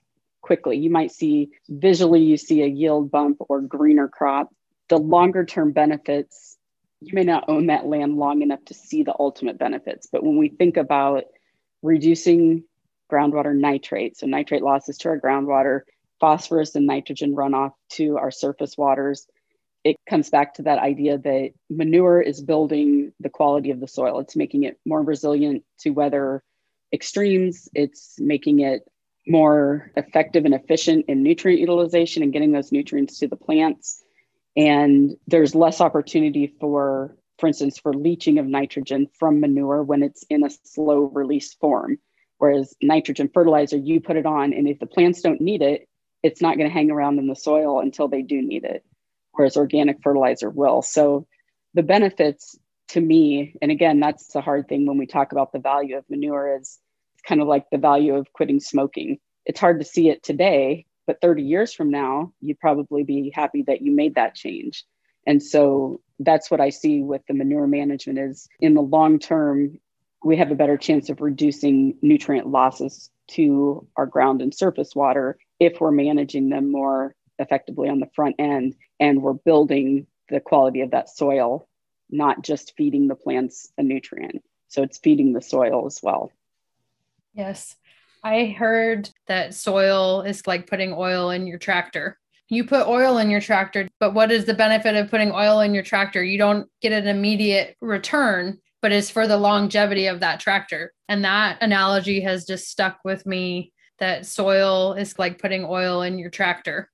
quickly. 0.43 0.77
You 0.77 0.91
might 0.91 1.11
see 1.11 1.51
visually 1.69 2.23
you 2.23 2.37
see 2.37 2.63
a 2.63 2.67
yield 2.67 3.11
bump 3.11 3.39
or 3.41 3.61
greener 3.61 4.09
crop. 4.09 4.55
The 4.89 4.99
longer 4.99 5.45
term 5.45 5.73
benefits, 5.73 6.59
you 7.01 7.15
may 7.15 7.25
not 7.25 7.45
own 7.49 7.67
that 7.67 7.87
land 7.87 8.17
long 8.17 8.43
enough 8.43 8.65
to 8.67 8.75
see 8.75 9.03
the 9.03 9.15
ultimate 9.19 9.59
benefits. 9.59 10.09
But 10.11 10.23
when 10.23 10.37
we 10.37 10.49
think 10.49 10.77
about 10.77 11.25
reducing 11.83 12.65
groundwater 13.11 13.55
nitrate, 13.55 14.17
so 14.17 14.27
nitrate 14.27 14.63
losses 14.63 14.99
to 14.99 15.09
our 15.09 15.19
groundwater, 15.19 15.81
phosphorus 16.21 16.75
and 16.75 16.87
nitrogen 16.87 17.35
runoff 17.35 17.73
to 17.91 18.19
our 18.19 18.31
surface 18.31 18.77
waters. 18.77 19.27
It 19.83 19.97
comes 20.09 20.31
back 20.31 20.55
to 20.55 20.63
that 20.63 20.79
idea 20.79 21.19
that 21.19 21.51
manure 21.71 22.21
is 22.21 22.43
building 22.43 23.13
the 23.19 23.31
quality 23.31 23.71
of 23.71 23.81
the 23.81 23.89
soil. 23.89 24.21
It's 24.21 24.37
making 24.37 24.65
it 24.65 24.79
more 24.85 25.03
resilient 25.03 25.65
to 25.81 25.91
weather 25.91 26.43
extremes. 26.93 27.69
It's 27.75 28.17
making 28.19 28.61
it 28.61 28.83
more 29.27 29.91
effective 29.97 30.45
and 30.45 30.55
efficient 30.55 31.07
in 31.09 31.23
nutrient 31.23 31.61
utilization 31.61 32.23
and 32.23 32.33
getting 32.33 32.53
those 32.53 32.73
nutrients 32.73 33.19
to 33.19 33.29
the 33.29 33.37
plants. 33.37 34.03
And 34.57 35.17
there's 35.27 35.55
less 35.55 35.81
opportunity 35.81 36.55
for 36.61 37.17
for 37.41 37.47
instance, 37.47 37.79
for 37.79 37.95
leaching 37.95 38.39
of 38.39 38.47
nitrogen 38.47 39.09
from 39.19 39.41
manure 39.41 39.83
when 39.83 40.03
it's 40.03 40.25
in 40.29 40.45
a 40.45 40.51
slow 40.65 41.01
release 41.01 41.55
form. 41.55 41.99
Whereas 42.39 42.75
nitrogen 42.83 43.31
fertilizer, 43.33 43.77
you 43.77 44.01
put 44.01 44.17
it 44.17 44.27
on, 44.27 44.53
and 44.53 44.69
if 44.69 44.79
the 44.79 44.87
plants 44.87 45.21
don't 45.21 45.41
need 45.41 45.63
it, 45.63 45.89
it's 46.23 46.43
not 46.43 46.57
going 46.57 46.69
to 46.69 46.73
hang 46.73 46.91
around 46.91 47.19
in 47.19 47.27
the 47.27 47.37
soil 47.37 47.81
until 47.81 48.09
they 48.09 48.23
do 48.23 48.41
need 48.41 48.65
it. 48.65 48.85
Whereas 49.33 49.57
organic 49.57 50.03
fertilizer 50.03 50.51
will. 50.51 50.83
So 50.83 51.27
the 51.75 51.83
benefits 51.83 52.59
to 52.89 53.01
me, 53.01 53.55
and 53.63 53.71
again, 53.71 54.01
that's 54.01 54.29
the 54.33 54.41
hard 54.41 54.69
thing 54.69 54.87
when 54.87 54.99
we 54.99 55.07
talk 55.07 55.33
about 55.33 55.53
the 55.53 55.59
value 55.59 55.97
of 55.97 56.05
manure 56.11 56.59
is 56.59 56.79
it's 57.15 57.23
kind 57.23 57.41
of 57.41 57.49
like 57.49 57.71
the 57.71 57.79
value 57.79 58.17
of 58.17 58.33
quitting 58.33 58.61
smoking. 58.61 59.19
it's 59.47 59.61
hard 59.61 59.81
to 59.81 59.87
see 59.87 60.09
it 60.09 60.23
today, 60.23 60.85
but 61.07 61.21
30 61.21 61.43
years 61.43 61.73
from 61.73 61.91
now, 61.91 62.33
you'd 62.41 62.59
probably 62.59 63.03
be 63.03 63.33
happy 63.35 63.63
that 63.63 63.81
you 63.81 63.93
made 63.93 64.15
that 64.17 64.35
change. 64.35 64.85
And 65.27 65.43
so 65.43 66.01
that's 66.19 66.51
what 66.51 66.61
I 66.61 66.71
see 66.71 67.01
with 67.01 67.23
the 67.27 67.35
manure 67.35 67.67
management 67.67 68.19
is 68.19 68.49
in 68.61 68.75
the 68.75 68.83
long 68.83 69.19
term, 69.19 69.79
we 70.23 70.37
have 70.37 70.51
a 70.51 70.57
better 70.57 70.77
chance 70.77 71.09
of 71.09 71.21
reducing 71.21 71.97
nutrient 72.03 72.47
losses 72.47 73.11
to 73.29 73.87
our 73.97 74.07
ground 74.07 74.43
and 74.43 74.55
surface 74.55 74.95
water 74.95 75.39
if 75.59 75.81
we're 75.81 75.91
managing 75.91 76.49
them 76.49 76.71
more 76.71 77.15
effectively 77.39 77.89
on 77.89 78.01
the 78.01 78.11
front 78.15 78.37
end 78.39 78.75
and 78.99 79.23
we're 79.23 79.33
building 79.33 80.07
the 80.29 80.41
quality 80.41 80.83
of 80.83 80.91
that 80.91 81.09
soil, 81.09 81.67
not 82.11 82.43
just 82.43 82.75
feeding 82.77 83.09
the 83.09 83.15
plants 83.15 83.73
a 83.79 83.83
nutrient. 83.83 84.43
So 84.69 84.83
it's 84.83 84.99
feeding 84.99 85.33
the 85.33 85.43
soil 85.43 85.87
as 85.87 86.01
well. 86.03 86.31
Yes. 87.35 87.77
I 88.23 88.47
heard 88.47 89.09
that 89.27 89.55
soil 89.55 90.23
is 90.23 90.47
like 90.47 90.69
putting 90.69 90.93
oil 90.93 91.31
in 91.31 91.47
your 91.47 91.59
tractor. 91.59 92.19
You 92.53 92.65
put 92.65 92.89
oil 92.89 93.19
in 93.19 93.31
your 93.31 93.41
tractor, 93.41 93.89
but 94.01 94.13
what 94.13 94.33
is 94.33 94.45
the 94.45 94.55
benefit 94.55 94.97
of 94.97 95.09
putting 95.09 95.31
oil 95.31 95.61
in 95.61 95.73
your 95.73 95.85
tractor? 95.85 96.23
You 96.23 96.37
don't 96.37 96.69
get 96.83 96.93
an 96.93 97.07
immediate 97.07 97.77
return, 97.81 98.59
but 98.83 98.91
it's 98.91 99.09
for 99.09 99.29
the 99.29 99.37
longevity 99.37 100.09
of 100.09 100.19
that 100.21 100.41
tractor. 100.41 100.93
And 101.09 101.25
that 101.25 101.59
analogy 101.61 102.21
has 102.23 102.45
just 102.45 102.69
stuck 102.69 102.99
with 103.05 103.25
me 103.25 103.73
that 104.01 104.27
soil 104.27 104.95
is 104.95 105.17
like 105.17 105.41
putting 105.41 105.65
oil 105.65 106.03
in 106.03 106.19
your 106.19 106.31
tractor. 106.31 106.91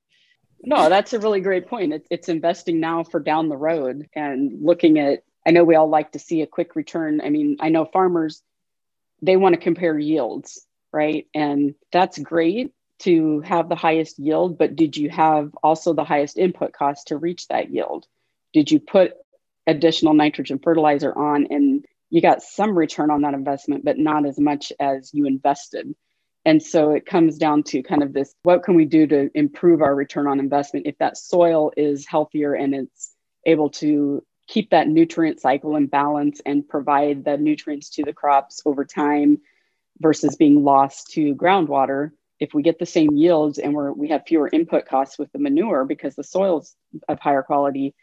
No, 0.63 0.91
that's 0.91 1.15
a 1.15 1.21
really 1.21 1.41
great 1.41 1.69
point. 1.69 1.95
It's, 1.95 2.09
it's 2.11 2.29
investing 2.29 2.79
now 2.79 3.03
for 3.03 3.19
down 3.19 3.49
the 3.49 3.57
road 3.57 4.09
and 4.15 4.63
looking 4.63 4.99
at. 4.99 5.23
I 5.47 5.53
know 5.53 5.65
we 5.65 5.77
all 5.77 5.89
like 5.89 6.13
to 6.13 6.19
see 6.19 6.43
a 6.43 6.47
quick 6.47 6.77
return. 6.77 7.21
I 7.23 7.31
mean, 7.31 7.57
I 7.61 7.71
know 7.71 7.85
farmers, 7.87 8.43
they 9.23 9.37
want 9.37 9.55
to 9.55 9.61
compare 9.61 9.99
yields, 9.99 10.67
right? 10.93 11.29
And 11.33 11.77
that's 11.93 12.19
great 12.19 12.73
to 13.01 13.41
have 13.41 13.69
the 13.69 13.77
highest 13.77 14.19
yield, 14.19 14.59
but 14.59 14.77
did 14.77 14.97
you 14.97 15.11
have 15.11 15.55
also 15.63 15.93
the 15.93 16.05
highest 16.05 16.39
input 16.39 16.73
cost 16.73 17.09
to 17.09 17.17
reach 17.17 17.49
that 17.49 17.71
yield? 17.71 18.07
Did 18.53 18.71
you 18.71 18.81
put 18.81 19.15
additional 19.67 20.15
nitrogen 20.15 20.59
fertilizer 20.63 21.17
on 21.17 21.49
and 21.51 21.85
you 22.09 22.23
got 22.23 22.43
some 22.43 22.77
return 22.77 23.11
on 23.11 23.23
that 23.23 23.35
investment, 23.35 23.85
but 23.85 23.99
not 23.99 24.27
as 24.27 24.39
much 24.39 24.73
as 24.81 25.13
you 25.13 25.27
invested? 25.27 25.95
And 26.45 26.63
so 26.63 26.93
it 26.93 27.07
comes 27.07 27.39
down 27.39 27.65
to 27.65 27.83
kind 27.83 28.03
of 28.03 28.13
this 28.13 28.33
what 28.45 28.63
can 28.63 28.77
we 28.77 28.85
do 28.85 29.07
to 29.09 29.31
improve 29.35 29.83
our 29.83 29.95
return 29.95 30.29
on 30.29 30.39
investment 30.39 30.87
if 30.87 30.97
that 30.99 31.19
soil 31.19 31.73
is 31.77 32.07
healthier 32.07 32.55
and 32.55 32.75
it's 32.75 33.13
able 33.45 33.71
to 33.71 34.25
keep 34.47 34.71
that 34.71 34.89
nutrient 34.89 35.41
cycle 35.41 35.75
in 35.75 35.87
balance 35.87 36.41
and 36.47 36.69
provide 36.69 37.25
the 37.25 37.37
nutrients 37.37 37.91
to 37.91 38.05
the 38.05 38.13
crops 38.13 38.63
over 38.65 38.85
time 38.85 39.39
versus 39.99 40.37
being 40.37 40.63
lost 40.63 41.11
to 41.13 41.35
groundwater 41.35 42.13
if 42.39 42.53
we 42.55 42.63
get 42.63 42.79
the 42.79 42.87
same 42.87 43.13
yields 43.13 43.59
and 43.59 43.75
we're 43.75 43.93
we 43.93 44.09
have 44.09 44.23
fewer 44.27 44.49
input 44.53 44.87
costs 44.87 45.19
with 45.19 45.31
the 45.33 45.39
manure 45.39 45.85
because 45.85 46.15
the 46.15 46.25
soil's 46.25 46.75
of 47.09 47.19
higher 47.19 47.43
quality 47.43 47.95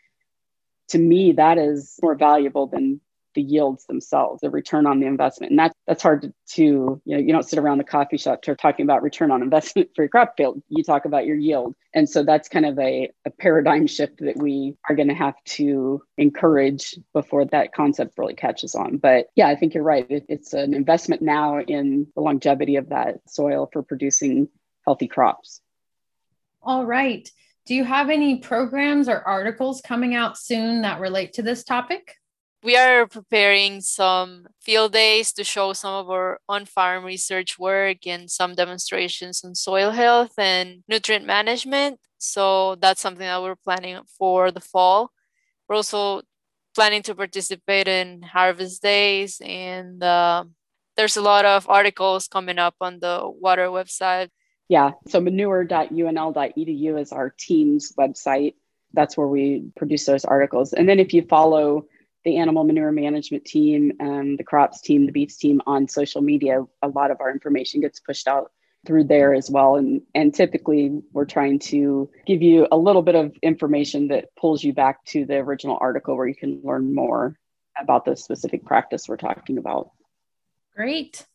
to 0.89 0.97
me 0.97 1.33
that 1.33 1.57
is 1.57 1.99
more 2.01 2.15
valuable 2.15 2.67
than 2.67 2.99
the 3.35 3.41
yields 3.41 3.85
themselves, 3.85 4.41
the 4.41 4.49
return 4.49 4.85
on 4.85 4.99
the 4.99 5.07
investment. 5.07 5.51
And 5.51 5.59
that's 5.59 5.75
that's 5.87 6.03
hard 6.03 6.21
to, 6.21 6.33
to, 6.55 6.63
you 6.63 7.01
know, 7.05 7.17
you 7.17 7.31
don't 7.31 7.47
sit 7.47 7.59
around 7.59 7.77
the 7.77 7.83
coffee 7.83 8.17
shop 8.17 8.41
talking 8.41 8.83
about 8.83 9.03
return 9.03 9.31
on 9.31 9.41
investment 9.41 9.89
for 9.95 10.03
your 10.03 10.09
crop 10.09 10.35
field. 10.37 10.61
You 10.69 10.83
talk 10.83 11.05
about 11.05 11.25
your 11.25 11.35
yield. 11.35 11.75
And 11.93 12.09
so 12.09 12.23
that's 12.23 12.49
kind 12.49 12.65
of 12.65 12.79
a, 12.79 13.11
a 13.25 13.29
paradigm 13.29 13.87
shift 13.87 14.19
that 14.19 14.37
we 14.37 14.75
are 14.89 14.95
going 14.95 15.09
to 15.09 15.13
have 15.13 15.35
to 15.45 16.01
encourage 16.17 16.95
before 17.13 17.45
that 17.45 17.73
concept 17.73 18.17
really 18.17 18.33
catches 18.33 18.75
on. 18.75 18.97
But 18.97 19.27
yeah, 19.35 19.47
I 19.47 19.55
think 19.55 19.73
you're 19.73 19.83
right. 19.83 20.05
It, 20.09 20.25
it's 20.29 20.53
an 20.53 20.73
investment 20.73 21.21
now 21.21 21.59
in 21.59 22.07
the 22.15 22.21
longevity 22.21 22.77
of 22.77 22.89
that 22.89 23.19
soil 23.27 23.69
for 23.71 23.83
producing 23.83 24.49
healthy 24.85 25.07
crops. 25.07 25.61
All 26.61 26.85
right. 26.85 27.29
Do 27.65 27.75
you 27.75 27.85
have 27.85 28.09
any 28.09 28.39
programs 28.39 29.07
or 29.07 29.21
articles 29.21 29.81
coming 29.81 30.15
out 30.15 30.37
soon 30.37 30.81
that 30.81 30.99
relate 30.99 31.33
to 31.33 31.41
this 31.41 31.63
topic? 31.63 32.15
We 32.63 32.77
are 32.77 33.05
preparing 33.07 33.81
some 33.81 34.47
field 34.61 34.93
days 34.93 35.33
to 35.33 35.43
show 35.43 35.73
some 35.73 35.93
of 35.93 36.09
our 36.09 36.39
on-farm 36.47 37.03
research 37.03 37.59
work 37.59 38.07
and 38.07 38.31
some 38.31 38.55
demonstrations 38.55 39.43
on 39.43 39.53
soil 39.53 39.91
health 39.91 40.33
and 40.37 40.83
nutrient 40.87 41.25
management. 41.25 41.99
So 42.17 42.75
that's 42.75 43.01
something 43.01 43.25
that 43.27 43.41
we're 43.41 43.57
planning 43.57 43.99
for 44.17 44.49
the 44.49 44.61
fall. 44.61 45.11
We're 45.67 45.75
also 45.75 46.21
planning 46.73 47.03
to 47.03 47.15
participate 47.15 47.87
in 47.87 48.21
harvest 48.21 48.81
days 48.81 49.41
and 49.43 50.01
uh, 50.01 50.45
there's 50.95 51.17
a 51.17 51.21
lot 51.21 51.45
of 51.45 51.69
articles 51.69 52.27
coming 52.27 52.59
up 52.59 52.75
on 52.79 52.99
the 52.99 53.21
water 53.23 53.67
website. 53.67 54.29
Yeah, 54.69 54.91
so 55.07 55.19
manure.unl.edu 55.19 56.99
is 56.99 57.11
our 57.11 57.29
team's 57.37 57.93
website. 57.99 58.55
That's 58.93 59.17
where 59.17 59.27
we 59.27 59.71
produce 59.75 60.05
those 60.05 60.23
articles. 60.23 60.71
And 60.71 60.87
then 60.87 60.99
if 60.99 61.13
you 61.13 61.23
follow 61.23 61.87
the 62.23 62.37
animal 62.37 62.63
manure 62.63 62.91
management 62.91 63.45
team 63.45 63.91
and 63.99 64.37
the 64.37 64.43
crops 64.43 64.81
team, 64.81 65.05
the 65.05 65.11
beets 65.11 65.37
team 65.37 65.61
on 65.65 65.87
social 65.87 66.21
media, 66.21 66.63
a 66.81 66.87
lot 66.87 67.11
of 67.11 67.19
our 67.19 67.31
information 67.31 67.81
gets 67.81 67.99
pushed 67.99 68.27
out 68.27 68.51
through 68.85 69.05
there 69.05 69.33
as 69.33 69.49
well. 69.49 69.75
And, 69.75 70.01
and 70.13 70.33
typically, 70.33 71.01
we're 71.11 71.25
trying 71.25 71.59
to 71.59 72.09
give 72.25 72.41
you 72.41 72.67
a 72.71 72.77
little 72.77 73.01
bit 73.01 73.15
of 73.15 73.33
information 73.41 74.09
that 74.09 74.35
pulls 74.35 74.63
you 74.63 74.73
back 74.73 75.03
to 75.05 75.25
the 75.25 75.35
original 75.35 75.77
article 75.79 76.15
where 76.17 76.27
you 76.27 76.35
can 76.35 76.61
learn 76.63 76.93
more 76.93 77.37
about 77.79 78.05
the 78.05 78.15
specific 78.15 78.65
practice 78.65 79.07
we're 79.07 79.17
talking 79.17 79.57
about. 79.57 79.91
Great. 80.75 81.25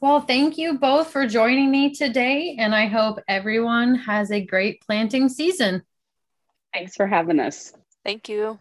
Well, 0.00 0.20
thank 0.20 0.56
you 0.56 0.78
both 0.78 1.10
for 1.10 1.26
joining 1.26 1.70
me 1.70 1.94
today. 1.94 2.56
And 2.58 2.74
I 2.74 2.86
hope 2.86 3.20
everyone 3.28 3.94
has 3.96 4.30
a 4.30 4.44
great 4.44 4.80
planting 4.80 5.28
season. 5.28 5.82
Thanks 6.72 6.96
for 6.96 7.06
having 7.06 7.40
us. 7.40 7.74
Thank 8.04 8.28
you. 8.28 8.58